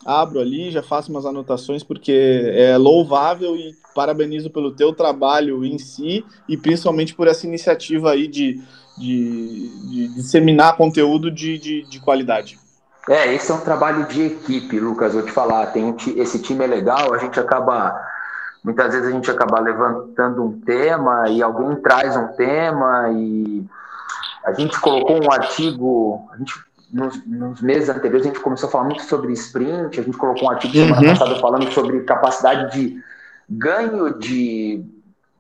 [0.03, 2.11] abro ali, já faço umas anotações, porque
[2.55, 8.27] é louvável e parabenizo pelo teu trabalho em si e principalmente por essa iniciativa aí
[8.27, 8.59] de,
[9.01, 12.59] de, de disseminar conteúdo de, de, de, qualidade.
[13.09, 15.67] É, esse é um trabalho de equipe, Lucas, vou te falar.
[15.67, 17.99] Tem um, esse time é legal, a gente acaba.
[18.63, 23.65] Muitas vezes a gente acaba levantando um tema e alguém traz um tema e
[24.45, 26.53] a gente colocou um artigo, a gente
[26.93, 30.47] nos, nos, meses anteriores a gente começou a falar muito sobre sprint, a gente colocou
[30.47, 31.07] um artigo semana uhum.
[31.07, 33.01] passada falando sobre capacidade de
[33.49, 34.85] ganho de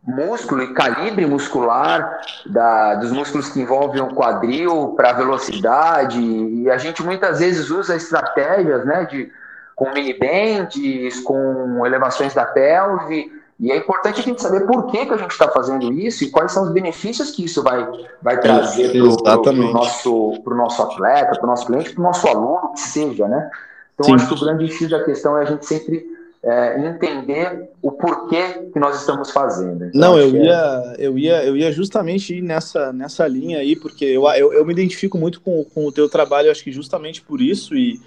[0.05, 6.77] músculo e calibre muscular da, dos músculos que envolvem o quadril para velocidade e a
[6.77, 9.31] gente muitas vezes usa estratégias né, de,
[9.75, 15.05] com mini bands, com elevações da pelve e é importante a gente saber por que,
[15.05, 17.87] que a gente está fazendo isso e quais são os benefícios que isso vai,
[18.19, 22.73] vai trazer para o nosso, nosso atleta, para o nosso cliente, para o nosso aluno,
[22.73, 23.51] que seja, né?
[23.93, 24.15] Então, Sim.
[24.15, 26.03] acho que o grande X da questão é a gente sempre
[26.43, 29.85] é, entender o porquê que nós estamos fazendo.
[29.85, 31.07] Então, Não, eu ia, é...
[31.07, 34.73] eu, ia, eu ia justamente ir nessa, nessa linha aí, porque eu, eu, eu me
[34.73, 37.99] identifico muito com, com o teu trabalho, acho que justamente por isso, e,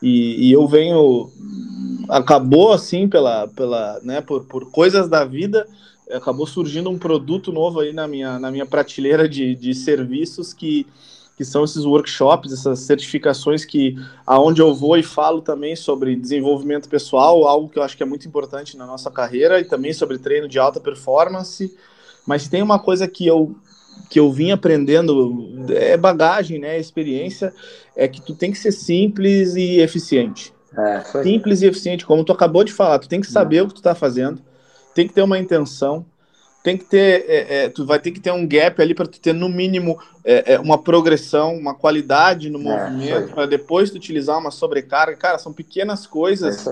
[0.00, 1.30] e, e eu venho
[2.08, 5.66] acabou assim pela, pela né, por, por coisas da vida
[6.12, 10.86] acabou surgindo um produto novo aí na minha, na minha prateleira de, de serviços que,
[11.40, 16.86] que são esses workshops, essas certificações que aonde eu vou e falo também sobre desenvolvimento
[16.86, 20.18] pessoal, algo que eu acho que é muito importante na nossa carreira e também sobre
[20.18, 21.74] treino de alta performance.
[22.26, 23.56] Mas tem uma coisa que eu
[24.10, 27.54] que eu vim aprendendo é bagagem, né, experiência,
[27.96, 30.52] é que tu tem que ser simples e eficiente.
[30.76, 32.98] É, Simples e eficiente, como tu acabou de falar.
[32.98, 33.62] Tu tem que saber é.
[33.62, 34.42] o que tu tá fazendo,
[34.94, 36.04] tem que ter uma intenção,
[36.62, 39.18] tem que ter, é, é, tu vai ter que ter um gap ali para tu
[39.18, 44.38] ter no mínimo é, é, uma progressão, uma qualidade no movimento, para depois tu utilizar
[44.38, 45.16] uma sobrecarga.
[45.16, 46.66] Cara, são pequenas coisas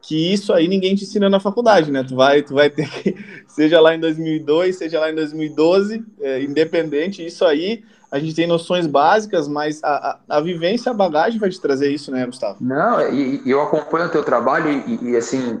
[0.00, 2.04] que isso aí ninguém te ensina na faculdade, né?
[2.04, 3.16] Tu vai, tu vai ter que,
[3.48, 6.04] seja lá em 2002, seja lá em 2012,
[6.42, 7.82] independente, isso aí
[8.14, 11.90] a gente tem noções básicas, mas a, a, a, vivência, a bagagem vai te trazer
[11.90, 12.58] isso, né, Gustavo?
[12.60, 15.60] Não, e, e eu acompanho o teu trabalho e, e, assim,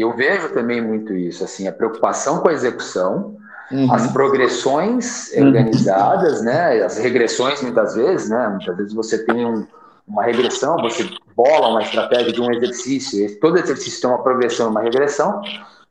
[0.00, 3.36] eu vejo também muito isso, assim, a preocupação com a execução,
[3.70, 3.92] uhum.
[3.92, 5.46] as progressões uhum.
[5.46, 9.64] organizadas, né, as regressões muitas vezes, né, muitas vezes você tem um,
[10.06, 14.70] uma regressão, você bola uma estratégia de um exercício, todo exercício tem uma progressão e
[14.70, 15.40] uma regressão,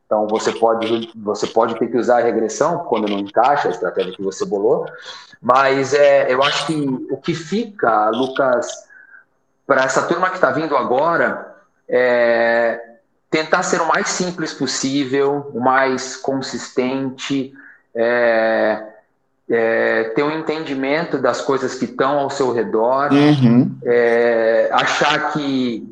[0.04, 4.12] então você pode, você pode ter que usar a regressão quando não encaixa a estratégia
[4.12, 4.86] que você bolou,
[5.40, 6.74] mas é, eu acho que
[7.10, 8.70] o que fica, Lucas,
[9.66, 11.54] para essa turma que está vindo agora,
[11.88, 12.93] é
[13.34, 17.52] tentar ser o mais simples possível, o mais consistente,
[17.92, 18.80] é,
[19.50, 23.76] é, ter um entendimento das coisas que estão ao seu redor, uhum.
[23.84, 25.84] é, achar que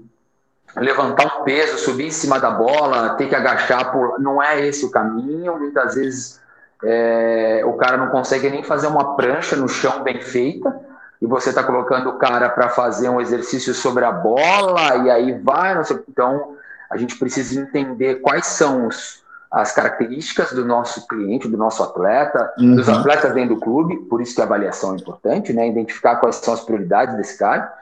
[0.76, 4.20] levantar um peso, subir em cima da bola, ter que agachar, por...
[4.20, 5.58] não é esse o caminho.
[5.58, 6.40] Muitas vezes
[6.84, 10.72] é, o cara não consegue nem fazer uma prancha no chão bem feita,
[11.20, 15.32] e você está colocando o cara para fazer um exercício sobre a bola, e aí
[15.40, 16.51] vai, não sei, então
[16.92, 22.52] a gente precisa entender quais são os, as características do nosso cliente, do nosso atleta,
[22.58, 22.76] uhum.
[22.76, 25.66] dos atletas dentro do clube, por isso que a avaliação é importante, né?
[25.66, 27.72] Identificar quais são as prioridades desse cara.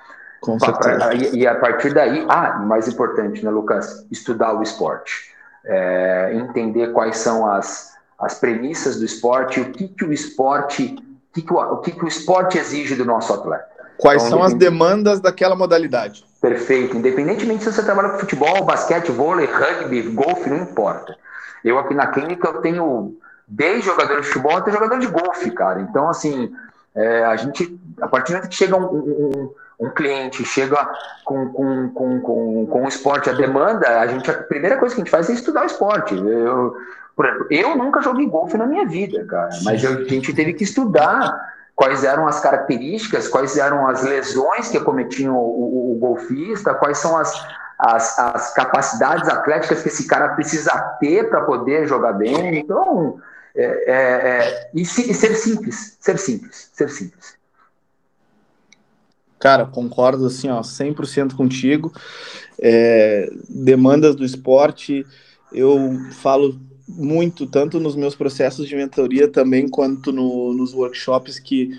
[0.41, 1.13] Com certeza.
[1.13, 4.07] E, e a partir daí, ah, mais importante, né, Lucas?
[4.11, 5.31] Estudar o esporte.
[5.65, 11.35] É, entender quais são as, as premissas do esporte, o que, que o esporte, o
[11.35, 13.69] que, que o, o, que, que o esporte exige do nosso atleta.
[13.99, 16.25] Quais então, são as demandas daquela modalidade?
[16.41, 16.97] Perfeito.
[16.97, 21.17] Independentemente se você trabalha com futebol, basquete, vôlei, rugby, golfe, não importa.
[21.65, 25.81] Eu aqui na clínica eu tenho desde jogador de futebol até jogador de golfe, cara.
[25.81, 26.51] Então, assim,
[26.95, 30.89] é, a gente, a partir do momento que chega um, um, um cliente, chega
[31.25, 35.01] com, com, com, com, com o esporte, a demanda, a gente, a primeira coisa que
[35.01, 36.15] a gente faz é estudar o esporte.
[36.15, 36.77] Eu,
[37.15, 40.55] por exemplo, eu nunca joguei golfe na minha vida, cara, mas eu, a gente teve
[40.55, 41.39] que estudar
[41.81, 46.99] quais eram as características, quais eram as lesões que cometiam o, o, o golfista, quais
[46.99, 47.33] são as,
[47.79, 52.59] as, as, capacidades atléticas que esse cara precisa ter para poder jogar bem.
[52.59, 53.19] Então,
[53.57, 57.35] é, é, é, e, e ser simples, ser simples, ser simples.
[59.39, 61.91] Cara, concordo assim, ó, 100% contigo.
[62.61, 65.07] É, demandas do esporte,
[65.51, 66.61] eu falo
[66.97, 71.79] muito, tanto nos meus processos de mentoria também, quanto no, nos workshops, que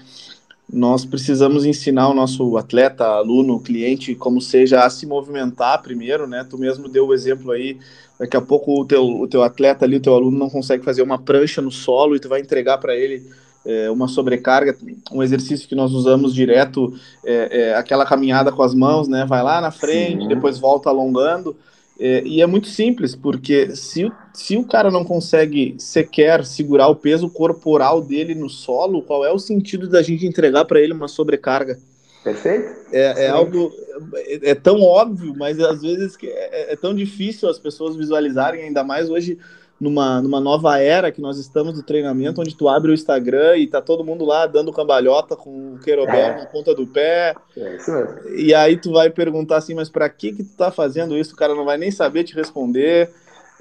[0.71, 6.45] nós precisamos ensinar o nosso atleta, aluno, cliente, como seja, a se movimentar primeiro, né?
[6.50, 7.78] Tu mesmo deu o exemplo aí,
[8.17, 11.02] daqui a pouco o teu, o teu atleta ali, o teu aluno não consegue fazer
[11.02, 13.21] uma prancha no solo e tu vai entregar para ele
[13.65, 14.76] é, uma sobrecarga,
[15.12, 16.93] um exercício que nós usamos direto,
[17.26, 19.26] é, é, aquela caminhada com as mãos, né?
[19.28, 20.28] Vai lá na frente, Sim.
[20.28, 21.56] depois volta alongando.
[22.04, 26.96] É, e é muito simples, porque se, se o cara não consegue sequer segurar o
[26.96, 31.08] peso corporal dele no solo, qual é o sentido da gente entregar para ele uma
[31.08, 31.78] sobrecarga?
[32.24, 32.74] Perfeito.
[32.92, 33.72] É, é algo
[34.16, 38.84] é, é, tão óbvio, mas às vezes é, é, tão difícil as pessoas visualizarem, ainda
[38.84, 39.38] mais hoje
[39.82, 43.65] numa, numa nova era que nós estamos do treinamento, onde tu abre o Instagram e
[43.65, 46.38] tá todo mundo lá dando cambalhota com o querobel é.
[46.38, 47.34] na ponta do pé.
[47.58, 48.15] É isso mesmo.
[48.36, 51.34] E aí tu vai perguntar assim, mas para que que tu tá fazendo isso?
[51.34, 53.10] O cara não vai nem saber te responder.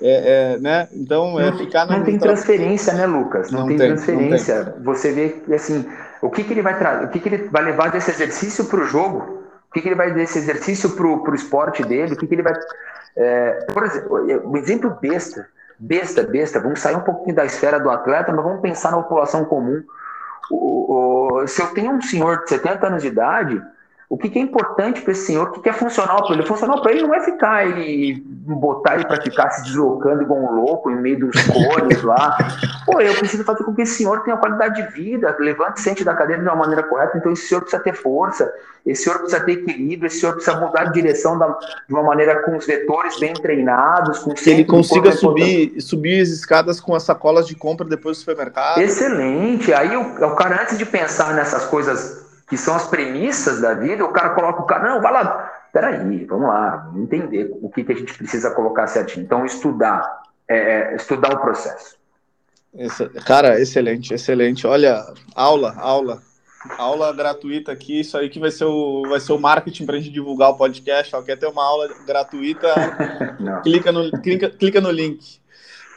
[0.03, 0.89] É, é, né?
[0.93, 3.51] Então é ficar Não tem transferência, né, Lucas?
[3.51, 4.65] Não, não tem, tem, transferência.
[4.65, 4.83] Não tem.
[4.83, 5.87] Você vê assim,
[6.21, 8.81] o que, que ele vai trazer, o que, que ele vai levar desse exercício para
[8.81, 9.41] o jogo?
[9.71, 12.13] O que, que ele vai desse exercício para o esporte dele?
[12.13, 12.55] O que, que ele vai.
[13.17, 15.47] É, por exemplo, um exemplo besta
[15.81, 19.47] besta, besta, vamos sair um pouquinho da esfera do atleta, mas vamos pensar na população
[19.47, 19.83] comum.
[20.51, 23.63] O, o, se eu tenho um senhor de 70 anos de idade,
[24.11, 26.45] o que, é importante para esse senhor, o que, é funcional para ele?
[26.45, 30.51] Funcional para ele não é ficar ele botar ele para ficar se deslocando igual um
[30.51, 32.37] louco em meio dos cones lá.
[32.85, 36.13] Pô, eu preciso fazer com que esse senhor tenha qualidade de vida, levante sente da
[36.13, 37.19] cadeira de uma maneira correta.
[37.19, 38.53] Então esse senhor precisa ter força,
[38.85, 42.43] esse senhor precisa ter equilíbrio, esse senhor precisa mudar de direção da, de uma maneira
[42.43, 47.05] com os vetores bem treinados, com que ele consiga subir, subir as escadas com as
[47.05, 48.79] sacolas de compra depois do supermercado.
[48.79, 49.73] Excelente.
[49.73, 52.20] Aí o, o cara antes de pensar nessas coisas
[52.51, 56.25] que são as premissas da vida, o cara coloca o cara, não, vai lá, peraí,
[56.25, 59.25] vamos lá, entender o que, que a gente precisa colocar certinho.
[59.25, 61.97] Então, estudar, é, é, estudar o processo.
[62.77, 64.67] Esse, cara, excelente, excelente.
[64.67, 65.01] Olha,
[65.35, 66.21] aula, aula.
[66.77, 69.99] Aula gratuita aqui, isso aí que vai ser o, vai ser o marketing para a
[69.99, 71.17] gente divulgar o podcast.
[71.17, 72.69] Ó, quer ter uma aula gratuita?
[73.65, 75.41] clica, no, clica, clica no link.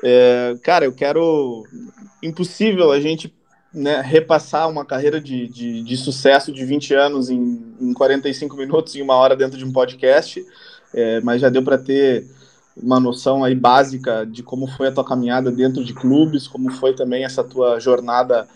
[0.01, 1.65] É, cara, eu quero.
[2.21, 3.33] Impossível a gente
[3.73, 8.95] né, repassar uma carreira de, de, de, sucesso de 20 anos em, em 45 minutos,
[8.95, 10.45] em uma hora dentro de um podcast,
[10.93, 12.25] é, mas já deu para ter
[12.75, 16.93] uma noção aí básica de como foi a tua caminhada dentro de clubes, como foi
[16.93, 18.47] também essa tua jornada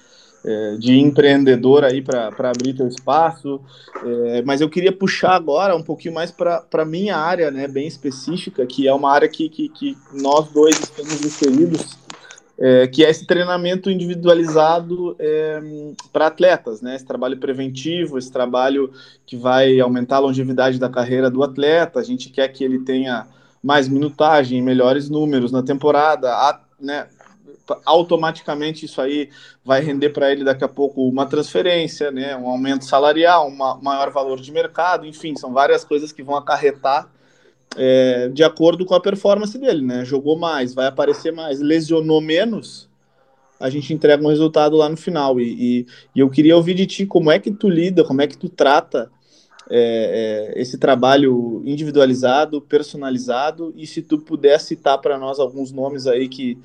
[0.45, 3.59] é, de empreendedor aí para abrir teu espaço,
[4.05, 7.87] é, mas eu queria puxar agora um pouquinho mais para a minha área, né, bem
[7.87, 11.97] específica, que é uma área que, que, que nós dois estamos inseridos,
[12.59, 15.61] é, que é esse treinamento individualizado é,
[16.11, 16.95] para atletas, né?
[16.95, 18.91] Esse trabalho preventivo, esse trabalho
[19.25, 21.99] que vai aumentar a longevidade da carreira do atleta.
[21.99, 23.27] A gente quer que ele tenha
[23.61, 27.07] mais minutagem, melhores números na temporada, a, né?
[27.85, 29.29] Automaticamente isso aí
[29.63, 32.35] vai render para ele daqui a pouco uma transferência, né?
[32.35, 37.09] Um aumento salarial, um maior valor de mercado, enfim, são várias coisas que vão acarretar
[37.75, 40.05] é, de acordo com a performance dele, né?
[40.05, 42.87] Jogou mais, vai aparecer mais, lesionou menos,
[43.59, 45.39] a gente entrega um resultado lá no final.
[45.39, 48.27] E, e, e eu queria ouvir de ti como é que tu lida, como é
[48.27, 49.09] que tu trata
[49.69, 56.07] é, é, esse trabalho individualizado, personalizado, e se tu puder citar para nós alguns nomes
[56.07, 56.57] aí que,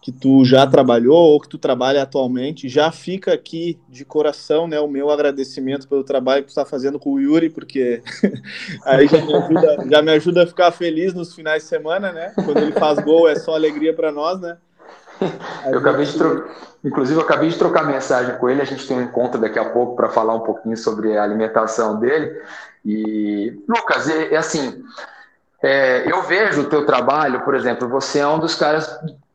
[0.00, 4.78] que tu já trabalhou ou que tu trabalha atualmente, já fica aqui de coração, né,
[4.78, 8.02] o meu agradecimento pelo trabalho que tu está fazendo com o Yuri, porque
[8.86, 12.32] aí já me, ajuda, já me ajuda a ficar feliz nos finais de semana, né?
[12.34, 14.56] Quando ele faz gol é só alegria para nós, né?
[15.66, 18.96] eu acabei de trocar, inclusive eu acabei de trocar mensagem com ele, a gente tem
[18.96, 22.40] um encontro daqui a pouco para falar um pouquinho sobre a alimentação dele.
[22.84, 24.84] E Lucas, é, é assim,
[25.62, 28.88] é, eu vejo o teu trabalho, por exemplo, você é um dos caras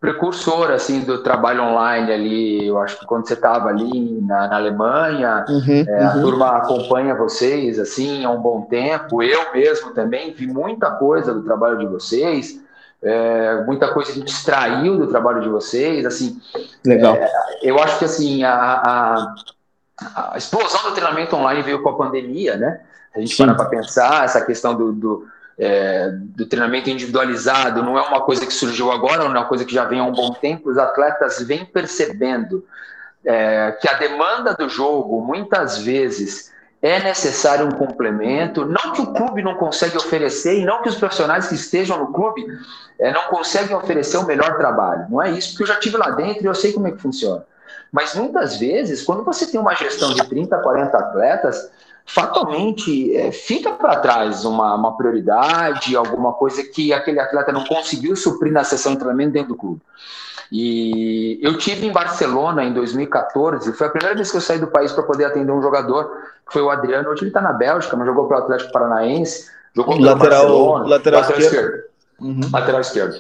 [0.04, 2.68] precursor assim do trabalho online ali.
[2.68, 6.22] Eu acho que quando você estava ali na, na Alemanha, uhum, é, a uhum.
[6.22, 9.24] turma acompanha vocês assim há um bom tempo.
[9.24, 12.62] Eu mesmo também vi muita coisa do trabalho de vocês.
[13.02, 16.38] É, muita coisa a gente extraiu do trabalho de vocês, assim.
[16.86, 17.16] Legal.
[17.16, 19.36] É, eu acho que assim a, a,
[20.34, 22.82] a, explosão do treinamento online veio com a pandemia, né?
[23.16, 23.46] A gente Sim.
[23.46, 25.28] para para pensar essa questão do, do
[25.58, 29.66] é, do treinamento individualizado não é uma coisa que surgiu agora, não é uma coisa
[29.66, 30.70] que já vem há um bom tempo.
[30.70, 32.66] Os atletas vêm percebendo
[33.26, 36.52] é, que a demanda do jogo, muitas vezes,
[36.82, 38.66] é necessário um complemento.
[38.66, 42.12] Não que o clube não consegue oferecer e não que os profissionais que estejam no
[42.12, 42.46] clube
[43.00, 45.06] é, não conseguem oferecer o melhor trabalho.
[45.10, 47.02] Não é isso, porque eu já tive lá dentro e eu sei como é que
[47.02, 47.46] funciona.
[47.92, 51.70] Mas muitas vezes, quando você tem uma gestão de 30, 40 atletas,
[52.06, 58.16] fatalmente é, fica para trás uma, uma prioridade, alguma coisa que aquele atleta não conseguiu
[58.16, 59.82] suprir na sessão de treinamento dentro do clube.
[60.52, 64.68] E eu tive em Barcelona em 2014, foi a primeira vez que eu saí do
[64.68, 66.12] país para poder atender um jogador,
[66.46, 67.10] que foi o Adriano.
[67.10, 70.88] Hoje ele está na Bélgica, mas jogou para o Atlético Paranaense, jogou para lateral, Barcelona,
[70.88, 71.66] lateral, lateral esquerdo.
[71.66, 71.84] esquerdo.
[72.20, 72.50] Uhum.
[72.52, 73.16] Lateral esquerdo.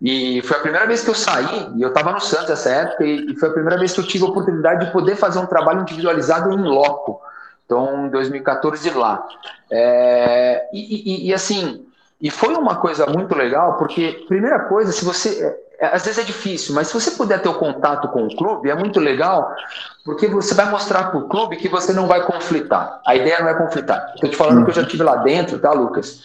[0.00, 3.04] E foi a primeira vez que eu saí, e eu estava no Santos nessa época,
[3.04, 5.80] e foi a primeira vez que eu tive a oportunidade de poder fazer um trabalho
[5.80, 7.20] individualizado em loco.
[7.68, 9.28] Então, em 2014 de lá.
[9.70, 11.86] É, e, e, e, assim,
[12.18, 15.54] e foi uma coisa muito legal, porque, primeira coisa, se você.
[15.78, 18.70] É, às vezes é difícil, mas se você puder ter o contato com o clube,
[18.70, 19.54] é muito legal,
[20.02, 23.02] porque você vai mostrar para o clube que você não vai conflitar.
[23.06, 24.12] A ideia não é conflitar.
[24.14, 26.22] Estou te falando que eu já estive lá dentro, tá, Lucas?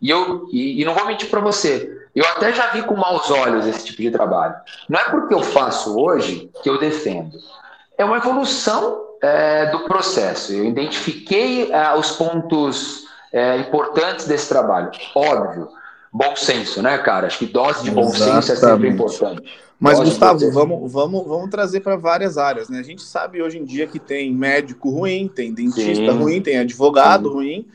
[0.00, 1.90] E eu e, e não vou mentir para você.
[2.14, 4.54] Eu até já vi com maus olhos esse tipo de trabalho.
[4.88, 7.38] Não é porque eu faço hoje que eu defendo.
[7.96, 10.52] É uma evolução é, do processo.
[10.52, 14.90] Eu identifiquei é, os pontos é, importantes desse trabalho.
[15.14, 15.68] Óbvio,
[16.12, 17.28] bom senso, né, cara?
[17.28, 18.46] Acho que dose de bom Exatamente.
[18.46, 19.42] senso é sempre importante.
[19.78, 22.80] Mas, dose Gustavo, vamos, vamos, vamos trazer para várias áreas, né?
[22.80, 26.18] A gente sabe hoje em dia que tem médico ruim, tem dentista Sim.
[26.18, 27.34] ruim, tem advogado Sim.
[27.34, 27.66] ruim.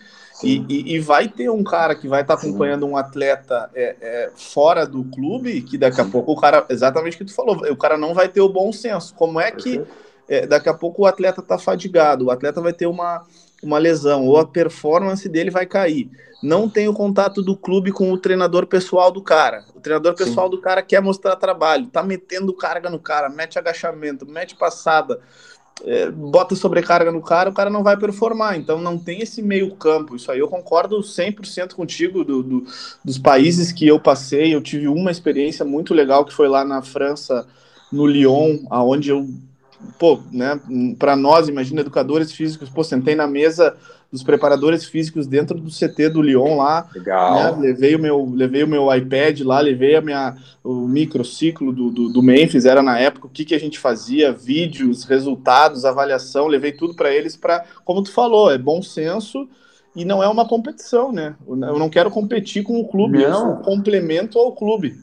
[0.44, 3.96] E, e, e, vai ter um cara que vai estar tá acompanhando um atleta é,
[4.00, 7.56] é, fora do clube, que daqui a pouco o cara, exatamente o que tu falou,
[7.56, 9.16] o cara não vai ter o bom senso.
[9.16, 9.82] Como é que
[10.28, 13.24] é, daqui a pouco o atleta está fadigado, o atleta vai ter uma,
[13.62, 16.10] uma lesão, ou a performance dele vai cair.
[16.42, 19.66] Não tem o contato do clube com o treinador pessoal do cara.
[19.76, 20.56] O treinador pessoal Sim.
[20.56, 25.20] do cara quer mostrar trabalho, tá metendo carga no cara, mete agachamento, mete passada
[25.86, 28.58] é, bota sobrecarga no cara, o cara não vai performar.
[28.58, 30.16] Então não tem esse meio campo.
[30.16, 32.24] Isso aí eu concordo 100% contigo.
[32.24, 32.66] Do, do,
[33.04, 36.82] dos países que eu passei, eu tive uma experiência muito legal que foi lá na
[36.82, 37.48] França,
[37.92, 39.28] no Lyon, aonde eu,
[39.98, 40.60] pô, né,
[40.98, 43.76] para nós, imagina, educadores físicos, pô, sentei na mesa
[44.12, 46.88] dos preparadores físicos dentro do CT do Lyon lá.
[46.96, 47.58] Legal.
[47.58, 47.68] Né?
[47.68, 52.10] Levei, o meu, levei o meu iPad lá, levei a minha, o microciclo do, do,
[52.10, 56.72] do Memphis, era na época o que, que a gente fazia, vídeos, resultados, avaliação, levei
[56.72, 59.48] tudo para eles para, como tu falou, é bom senso
[59.96, 61.36] e não é uma competição, né?
[61.48, 63.24] Eu não quero competir com o clube, não.
[63.24, 64.96] eu sou um complemento ao clube.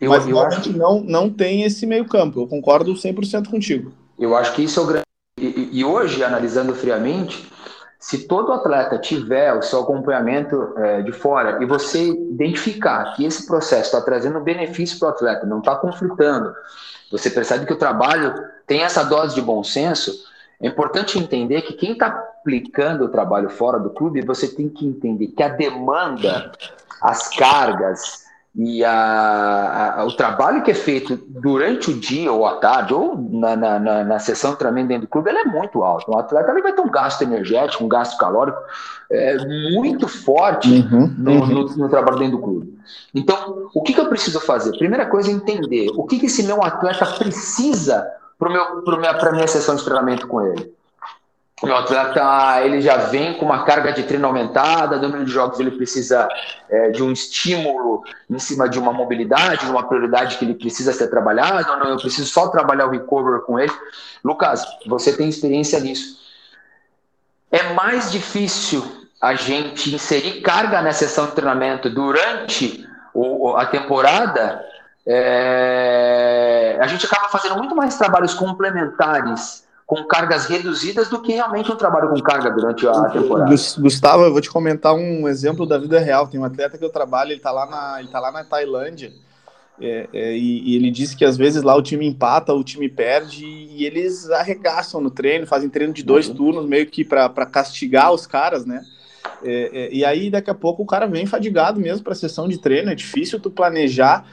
[0.00, 0.76] Eu, Mas eu realmente acho...
[0.76, 3.92] não, não tem esse meio campo, eu concordo 100% contigo.
[4.20, 5.04] Eu acho que isso é o grande...
[5.38, 7.50] E, e hoje, analisando friamente,
[7.98, 13.46] se todo atleta tiver o seu acompanhamento é, de fora e você identificar que esse
[13.46, 16.54] processo está trazendo benefício para o atleta, não está conflitando,
[17.10, 18.34] você percebe que o trabalho
[18.66, 20.12] tem essa dose de bom senso,
[20.60, 24.86] é importante entender que quem está aplicando o trabalho fora do clube, você tem que
[24.86, 26.52] entender que a demanda,
[27.00, 32.56] as cargas, e a, a, o trabalho que é feito durante o dia ou à
[32.56, 35.84] tarde, ou na, na, na, na sessão de treinamento dentro do clube, ele é muito
[35.84, 36.10] alto.
[36.10, 38.58] O atleta ele vai ter um gasto energético, um gasto calórico
[39.08, 39.36] é,
[39.72, 41.46] muito forte uhum, no, uhum.
[41.46, 42.78] No, no, trabalho dentro do clube.
[43.14, 44.76] Então, o que, que eu preciso fazer?
[44.76, 48.04] Primeira coisa é entender o que, que esse meu atleta precisa
[48.36, 50.72] para a minha, minha sessão de treinamento com ele.
[51.62, 55.60] O atleta ele já vem com uma carga de treino aumentada, no número de jogos
[55.60, 56.26] ele precisa
[56.70, 60.90] é, de um estímulo em cima de uma mobilidade, de uma prioridade que ele precisa
[60.94, 63.72] ser trabalhado, não, eu preciso só trabalhar o recover com ele.
[64.24, 66.18] Lucas, você tem experiência nisso.
[67.50, 68.82] É mais difícil
[69.20, 74.64] a gente inserir carga na sessão de treinamento durante o, a temporada.
[75.06, 81.68] É, a gente acaba fazendo muito mais trabalhos complementares com cargas reduzidas do que realmente
[81.72, 83.50] um trabalho com carga durante a temporada.
[83.50, 86.28] Gustavo, eu vou te comentar um exemplo da vida real.
[86.28, 89.12] Tem um atleta que eu trabalho, ele está lá na, ele tá lá na Tailândia.
[89.80, 92.88] É, é, e, e, ele disse que às vezes lá o time empata, o time
[92.88, 96.36] perde e eles arregaçam no treino, fazem treino de dois uhum.
[96.36, 98.84] turnos meio que para castigar os caras, né?
[99.42, 102.46] É, é, e aí daqui a pouco o cara vem fadigado mesmo para a sessão
[102.46, 102.92] de treino.
[102.92, 104.24] É difícil tu planejar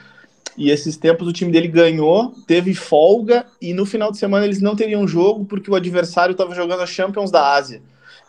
[0.58, 4.60] e esses tempos o time dele ganhou, teve folga, e no final de semana eles
[4.60, 7.80] não teriam jogo porque o adversário estava jogando a Champions da Ásia.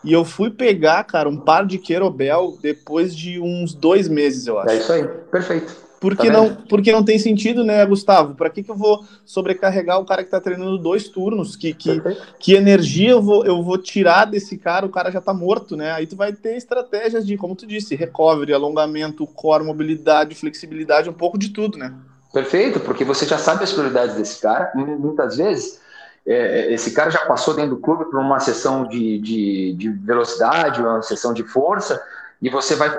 [0.04, 4.58] E eu fui pegar, cara, um par de Querobel depois de uns dois meses, eu
[4.58, 4.70] acho.
[4.70, 5.90] É isso aí, perfeito.
[6.00, 8.34] Porque, tá não, porque não tem sentido, né, Gustavo?
[8.34, 11.56] Para que, que eu vou sobrecarregar o cara que está treinando dois turnos?
[11.56, 12.00] Que, que,
[12.38, 14.86] que energia eu vou, eu vou tirar desse cara?
[14.86, 15.92] O cara já está morto, né?
[15.92, 21.12] Aí tu vai ter estratégias de, como tu disse, recovery, alongamento, core, mobilidade, flexibilidade, um
[21.12, 21.94] pouco de tudo, né?
[22.32, 24.70] Perfeito, porque você já sabe as prioridades desse cara.
[24.74, 25.80] Muitas vezes,
[26.26, 30.80] é, esse cara já passou dentro do clube por uma sessão de, de, de, velocidade,
[30.80, 32.00] uma sessão de força,
[32.40, 32.90] e você vai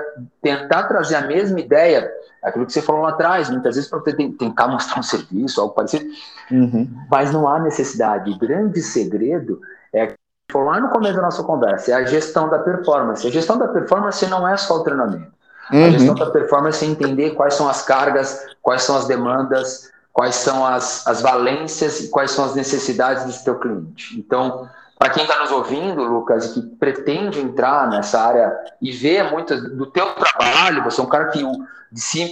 [0.42, 2.10] tentar trazer a mesma ideia,
[2.42, 6.04] aquilo que você falou lá atrás, muitas vezes para tentar mostrar um serviço, algo parecido,
[6.50, 6.88] uhum.
[7.10, 8.30] mas não há necessidade.
[8.30, 9.60] O grande segredo
[9.94, 10.14] é
[10.50, 13.26] falou lá no começo da nossa conversa, é a gestão da performance.
[13.26, 15.32] A gestão da performance não é só o treinamento.
[15.72, 15.86] Uhum.
[15.86, 20.34] A gestão da performance é entender quais são as cargas, quais são as demandas, quais
[20.34, 24.18] são as, as valências e quais são as necessidades desse teu cliente.
[24.18, 24.68] Então,
[24.98, 29.56] para quem está nos ouvindo, Lucas, e que pretende entrar nessa área e ver muito
[29.74, 31.42] do teu trabalho, você é um cara que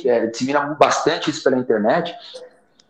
[0.06, 2.14] é, dissemina bastante isso pela internet,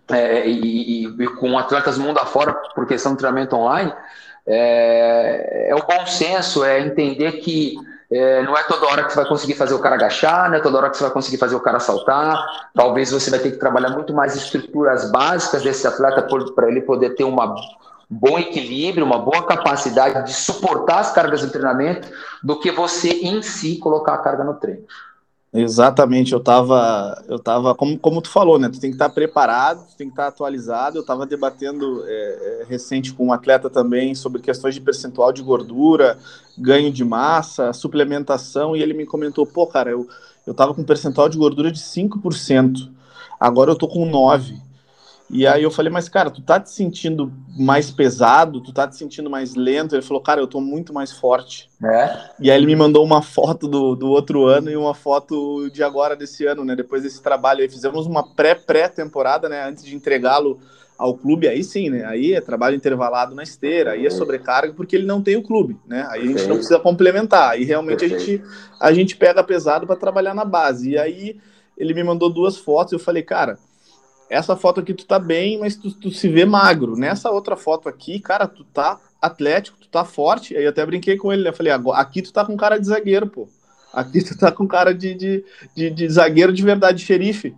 [0.09, 3.93] é, e, e, e, com atletas mundo afora por questão de treinamento online,
[4.47, 7.77] é, é o bom senso, é entender que
[8.11, 10.61] é, não é toda hora que você vai conseguir fazer o cara agachar, não é
[10.61, 12.45] toda hora que você vai conseguir fazer o cara saltar.
[12.75, 17.11] Talvez você vai ter que trabalhar muito mais estruturas básicas desse atleta para ele poder
[17.11, 17.55] ter uma
[18.11, 22.09] bom equilíbrio, uma boa capacidade de suportar as cargas do treinamento,
[22.43, 24.83] do que você em si colocar a carga no treino.
[25.53, 28.69] Exatamente, eu estava, eu tava, como, como tu falou, né?
[28.69, 30.97] Tu tem que estar preparado, tu tem que estar atualizado.
[30.99, 35.43] Eu estava debatendo é, é, recente com um atleta também sobre questões de percentual de
[35.43, 36.17] gordura,
[36.57, 40.09] ganho de massa, suplementação, e ele me comentou, pô, cara, eu,
[40.47, 42.89] eu tava com um percentual de gordura de 5%,
[43.41, 44.70] agora eu tô com 9%.
[45.33, 48.97] E aí eu falei, mas cara, tu tá te sentindo mais pesado, tu tá te
[48.97, 49.95] sentindo mais lento?
[49.95, 51.71] Ele falou, cara, eu tô muito mais forte.
[51.83, 52.31] É?
[52.41, 55.85] E aí ele me mandou uma foto do, do outro ano e uma foto de
[55.85, 56.75] agora desse ano, né?
[56.75, 59.63] Depois desse trabalho aí, fizemos uma pré-pré-temporada, né?
[59.63, 60.59] Antes de entregá-lo
[60.99, 62.05] ao clube, aí sim, né?
[62.05, 65.79] Aí é trabalho intervalado na esteira, aí é sobrecarga, porque ele não tem o clube,
[65.87, 66.07] né?
[66.11, 68.43] Aí a gente não precisa complementar, aí realmente a gente,
[68.81, 70.91] a gente pega pesado para trabalhar na base.
[70.91, 71.41] E aí
[71.79, 73.57] ele me mandou duas fotos e eu falei, cara
[74.31, 76.97] essa foto aqui tu tá bem, mas tu, tu, se vê magro.
[76.97, 80.57] Nessa outra foto aqui, cara, tu tá atlético, tu tá forte.
[80.57, 81.53] Aí eu até brinquei com ele, né?
[81.53, 83.49] Falei, aqui tu tá com cara de zagueiro, pô.
[83.93, 87.57] Aqui tu tá com cara de, de, de, de zagueiro de verdade, xerife.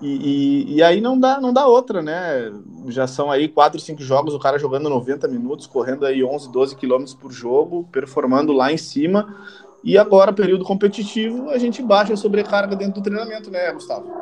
[0.00, 2.52] E, e, e, aí não dá, não dá outra, né?
[2.86, 6.76] Já são aí quatro, cinco jogos, o cara jogando 90 minutos, correndo aí 11, 12
[6.76, 9.34] quilômetros por jogo, performando lá em cima.
[9.82, 14.12] E agora, período competitivo, a gente baixa a sobrecarga dentro do treinamento, né, Gustavo?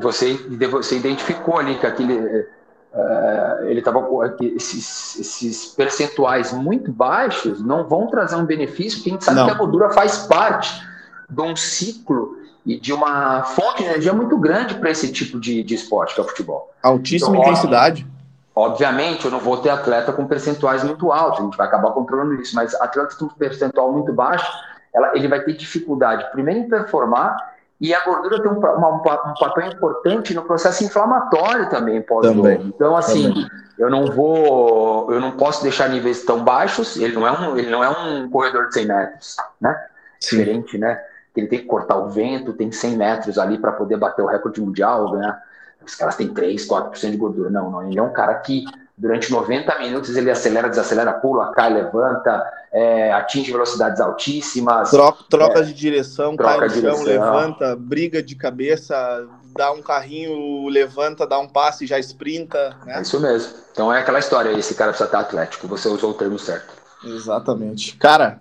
[0.00, 0.34] Você,
[0.70, 2.46] você identificou ali que aquele
[2.92, 4.06] uh, ele estava
[4.40, 9.46] esses, esses, percentuais muito baixos não vão trazer um benefício, porque a gente sabe não.
[9.46, 10.82] que a gordura faz parte
[11.28, 15.62] de um ciclo e de uma fonte de energia muito grande para esse tipo de,
[15.62, 16.72] de esporte que é o futebol.
[16.82, 18.06] Altíssima então, intensidade.
[18.54, 22.34] Obviamente, eu não vou ter atleta com percentuais muito altos, a gente vai acabar controlando
[22.34, 24.46] isso, mas atleta com percentual muito baixo,
[24.94, 27.34] ela, ele vai ter dificuldade, primeiro, em performar
[27.82, 32.48] e a gordura tem um, uma, um papel importante no processo inflamatório também pós-jogo.
[32.48, 33.50] Então, assim, também.
[33.76, 36.96] eu não vou, eu não posso deixar níveis tão baixos.
[36.96, 39.76] Ele não é um, ele não é um corredor de 100 metros, né?
[40.20, 40.38] Sim.
[40.38, 40.96] Diferente, né?
[41.34, 44.60] Ele tem que cortar o vento, tem 100 metros ali para poder bater o recorde
[44.60, 45.36] mundial, né?
[45.84, 47.50] Os caras têm 3, 4% de gordura.
[47.50, 47.82] Não, não.
[47.82, 48.64] Ele é um cara que
[48.96, 54.90] durante 90 minutos ele acelera, desacelera, pula, cai, levanta, é, atinge velocidades altíssimas.
[54.90, 59.26] Troca, troca é, de direção, troca cai no chão, levanta, briga de cabeça,
[59.56, 62.76] dá um carrinho, levanta, dá um passe, já sprinta.
[62.84, 62.98] Né?
[62.98, 63.52] É isso mesmo.
[63.72, 66.72] Então é aquela história, esse cara precisa estar atlético, você usou o termo certo.
[67.04, 67.96] Exatamente.
[67.96, 68.40] Cara,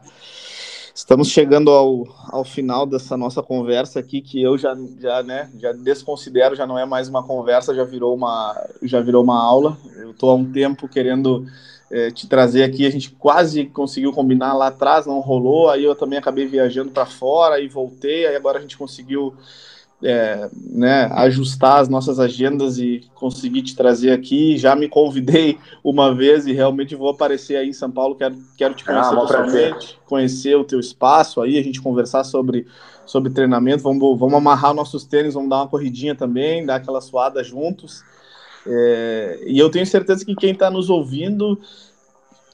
[0.93, 5.71] Estamos chegando ao, ao final dessa nossa conversa aqui, que eu já, já, né, já
[5.71, 9.77] desconsidero, já não é mais uma conversa, já virou uma, já virou uma aula.
[9.95, 11.45] Eu estou há um tempo querendo
[11.89, 15.95] é, te trazer aqui, a gente quase conseguiu combinar lá atrás, não rolou, aí eu
[15.95, 19.33] também acabei viajando para fora e voltei, aí agora a gente conseguiu
[20.03, 24.57] é, né, ajustar as nossas agendas e conseguir te trazer aqui.
[24.57, 28.15] Já me convidei uma vez e realmente vou aparecer aí em São Paulo.
[28.15, 32.65] Quero, quero te conhecer ah, pessoalmente, conhecer o teu espaço aí, a gente conversar sobre,
[33.05, 33.83] sobre treinamento.
[33.83, 38.03] Vamos, vamos amarrar nossos tênis, vamos dar uma corridinha também, dar aquela suada juntos.
[38.65, 41.59] É, e eu tenho certeza que quem está nos ouvindo,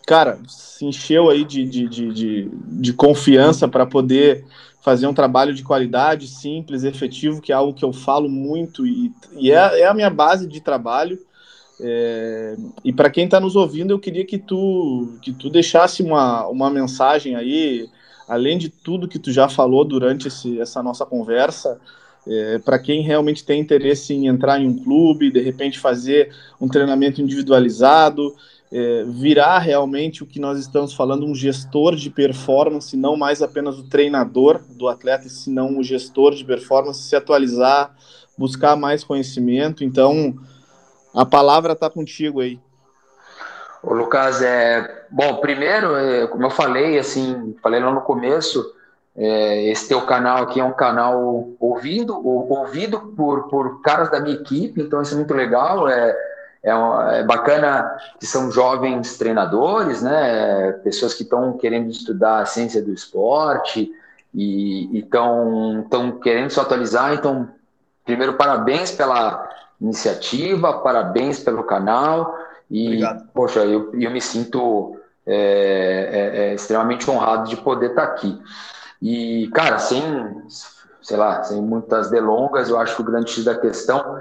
[0.05, 4.45] cara, se encheu aí de, de, de, de, de confiança para poder
[4.87, 9.11] fazer um trabalho de qualidade, simples, efetivo, que é algo que eu falo muito e,
[9.33, 11.19] e é, é a minha base de trabalho.
[11.77, 16.47] É, e para quem está nos ouvindo, eu queria que tu, que tu deixasse uma,
[16.47, 17.89] uma mensagem aí,
[18.29, 21.77] além de tudo que tu já falou durante esse, essa nossa conversa,
[22.25, 26.69] é, para quem realmente tem interesse em entrar em um clube, de repente fazer um
[26.69, 28.33] treinamento individualizado,
[28.71, 33.79] é, virar realmente o que nós estamos falando, um gestor de performance, não mais apenas
[33.79, 37.95] o treinador do atleta, senão o gestor de performance, se atualizar,
[38.37, 39.83] buscar mais conhecimento.
[39.83, 40.35] Então,
[41.13, 42.59] a palavra está contigo aí.
[43.81, 45.37] Ô, Lucas, é bom.
[45.37, 48.73] Primeiro, é, como eu falei, assim, falei lá no começo,
[49.15, 54.35] é, esse teu canal aqui é um canal ouvido, ouvido por, por caras da minha
[54.35, 55.87] equipe, então isso é muito legal.
[55.87, 56.15] É,
[56.63, 56.71] é,
[57.19, 60.71] é bacana que são jovens treinadores, né?
[60.83, 63.91] Pessoas que estão querendo estudar a ciência do esporte
[64.33, 67.13] e estão querendo se atualizar.
[67.13, 67.49] Então,
[68.05, 69.47] primeiro, parabéns pela,
[69.79, 72.37] iniciativa, parabéns pelo canal
[72.69, 73.29] e, Obrigado.
[73.33, 78.41] poxa, eu, eu me sinto é, é, é extremamente honrado de poder estar aqui.
[79.01, 80.01] E, cara, sem,
[81.01, 84.17] sei lá, sem muitas delongas, eu acho que o grande X da questão,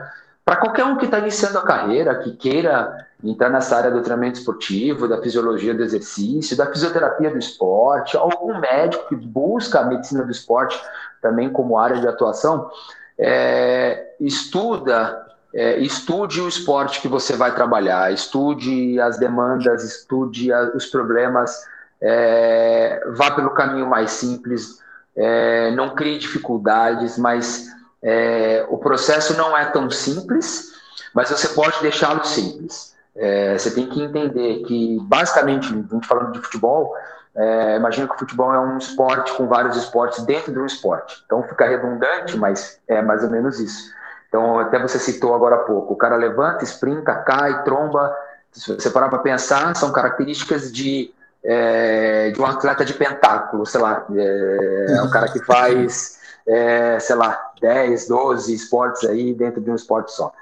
[0.47, 4.39] para qualquer um que está iniciando a carreira, que queira entrar nessa área do treinamento
[4.39, 10.23] esportivo, da fisiologia do exercício, da fisioterapia do esporte, algum médico que busca a medicina
[10.23, 10.81] do esporte
[11.21, 12.71] também como área de atuação,
[13.19, 20.71] é, estuda, é, estude o esporte que você vai trabalhar, estude as demandas, estude a,
[20.77, 21.61] os problemas,
[22.01, 24.81] é, vá pelo caminho mais simples,
[25.17, 27.75] é, não crie dificuldades, mas
[28.09, 30.75] é, o processo não é tão simples,
[31.13, 32.95] mas você pode deixá-lo simples.
[33.17, 36.95] É, você tem que entender que, basicamente, a gente falando de futebol,
[37.35, 41.21] é, imagina que o futebol é um esporte com vários esportes dentro de um esporte.
[41.27, 43.91] Então fica redundante, mas é mais ou menos isso.
[44.29, 48.15] Então, até você citou agora há pouco, o cara levanta, sprinta, cai, tromba.
[48.53, 53.81] Se você parar para pensar, são características de, é, de um atleta de pentáculo, sei
[53.81, 54.07] lá.
[54.15, 59.71] É, é um cara que faz, é, sei lá, 10, 12 esportes aí dentro de
[59.71, 60.33] um esporte só.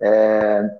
[0.00, 0.70] É,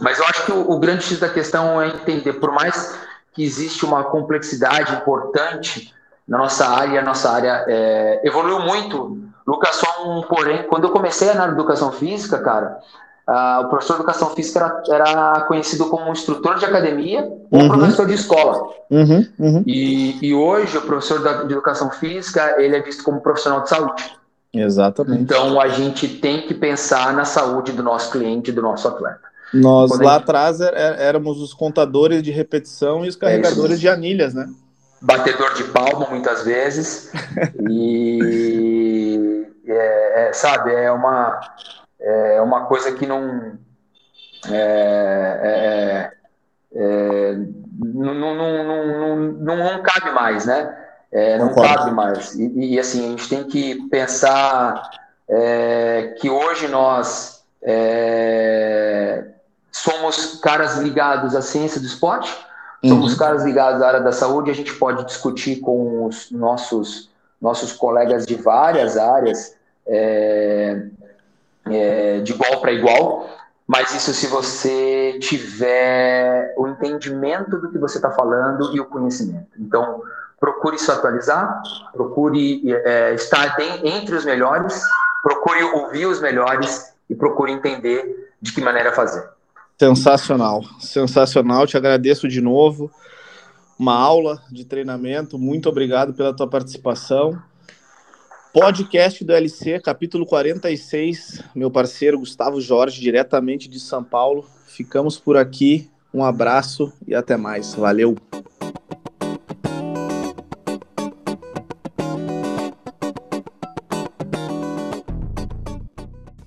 [0.00, 2.98] mas eu acho que o, o grande X da questão é entender, por mais
[3.32, 5.94] que existe uma complexidade importante
[6.26, 9.26] na nossa área, a nossa área é, evoluiu muito.
[9.46, 12.80] Lucas, só um porém, quando eu comecei na educação física, cara,
[13.28, 14.58] uh, o professor de educação física
[14.88, 17.68] era, era, conhecido como instrutor de academia ou uhum.
[17.68, 18.68] professor de escola.
[18.90, 19.62] Uhum, uhum.
[19.66, 24.16] E, e, hoje o professor de educação física ele é visto como profissional de saúde.
[24.54, 25.22] Exatamente.
[25.22, 29.20] Então a gente tem que pensar na saúde do nosso cliente, do nosso atleta.
[29.52, 30.22] Nós Quando lá gente...
[30.22, 34.48] atrás é, é, éramos os contadores de repetição e os carregadores é de anilhas, né?
[35.00, 37.12] Batedor de palma muitas vezes.
[37.68, 41.38] e é, é, sabe, é uma,
[42.00, 43.58] é uma coisa que não.
[44.50, 46.12] É,
[46.72, 50.76] não, não, não, não, não, cabe mais, né?
[51.38, 52.34] não cabe mais.
[52.34, 54.90] E, e, assim, a gente tem que pensar
[56.20, 57.44] que hoje nós
[59.72, 62.34] somos caras ligados à ciência do esporte,
[62.84, 63.18] somos uhum.
[63.18, 68.26] caras ligados à área da saúde, a gente pode discutir com os nossos, nossos colegas
[68.26, 69.54] de várias áreas
[69.86, 70.86] é,
[71.66, 73.28] é, de igual para igual,
[73.66, 79.48] mas isso se você tiver o entendimento do que você está falando e o conhecimento.
[79.58, 80.02] Então,
[80.38, 81.62] procure se atualizar,
[81.92, 84.80] procure é, estar entre os melhores,
[85.22, 89.28] procure ouvir os melhores e procure entender de que maneira fazer.
[89.78, 91.66] Sensacional, sensacional.
[91.66, 92.90] Te agradeço de novo.
[93.78, 95.38] Uma aula de treinamento.
[95.38, 97.38] Muito obrigado pela tua participação.
[98.58, 101.42] Podcast do LC, capítulo 46.
[101.54, 104.48] Meu parceiro Gustavo Jorge, diretamente de São Paulo.
[104.66, 105.90] Ficamos por aqui.
[106.12, 107.74] Um abraço e até mais.
[107.74, 108.16] Valeu.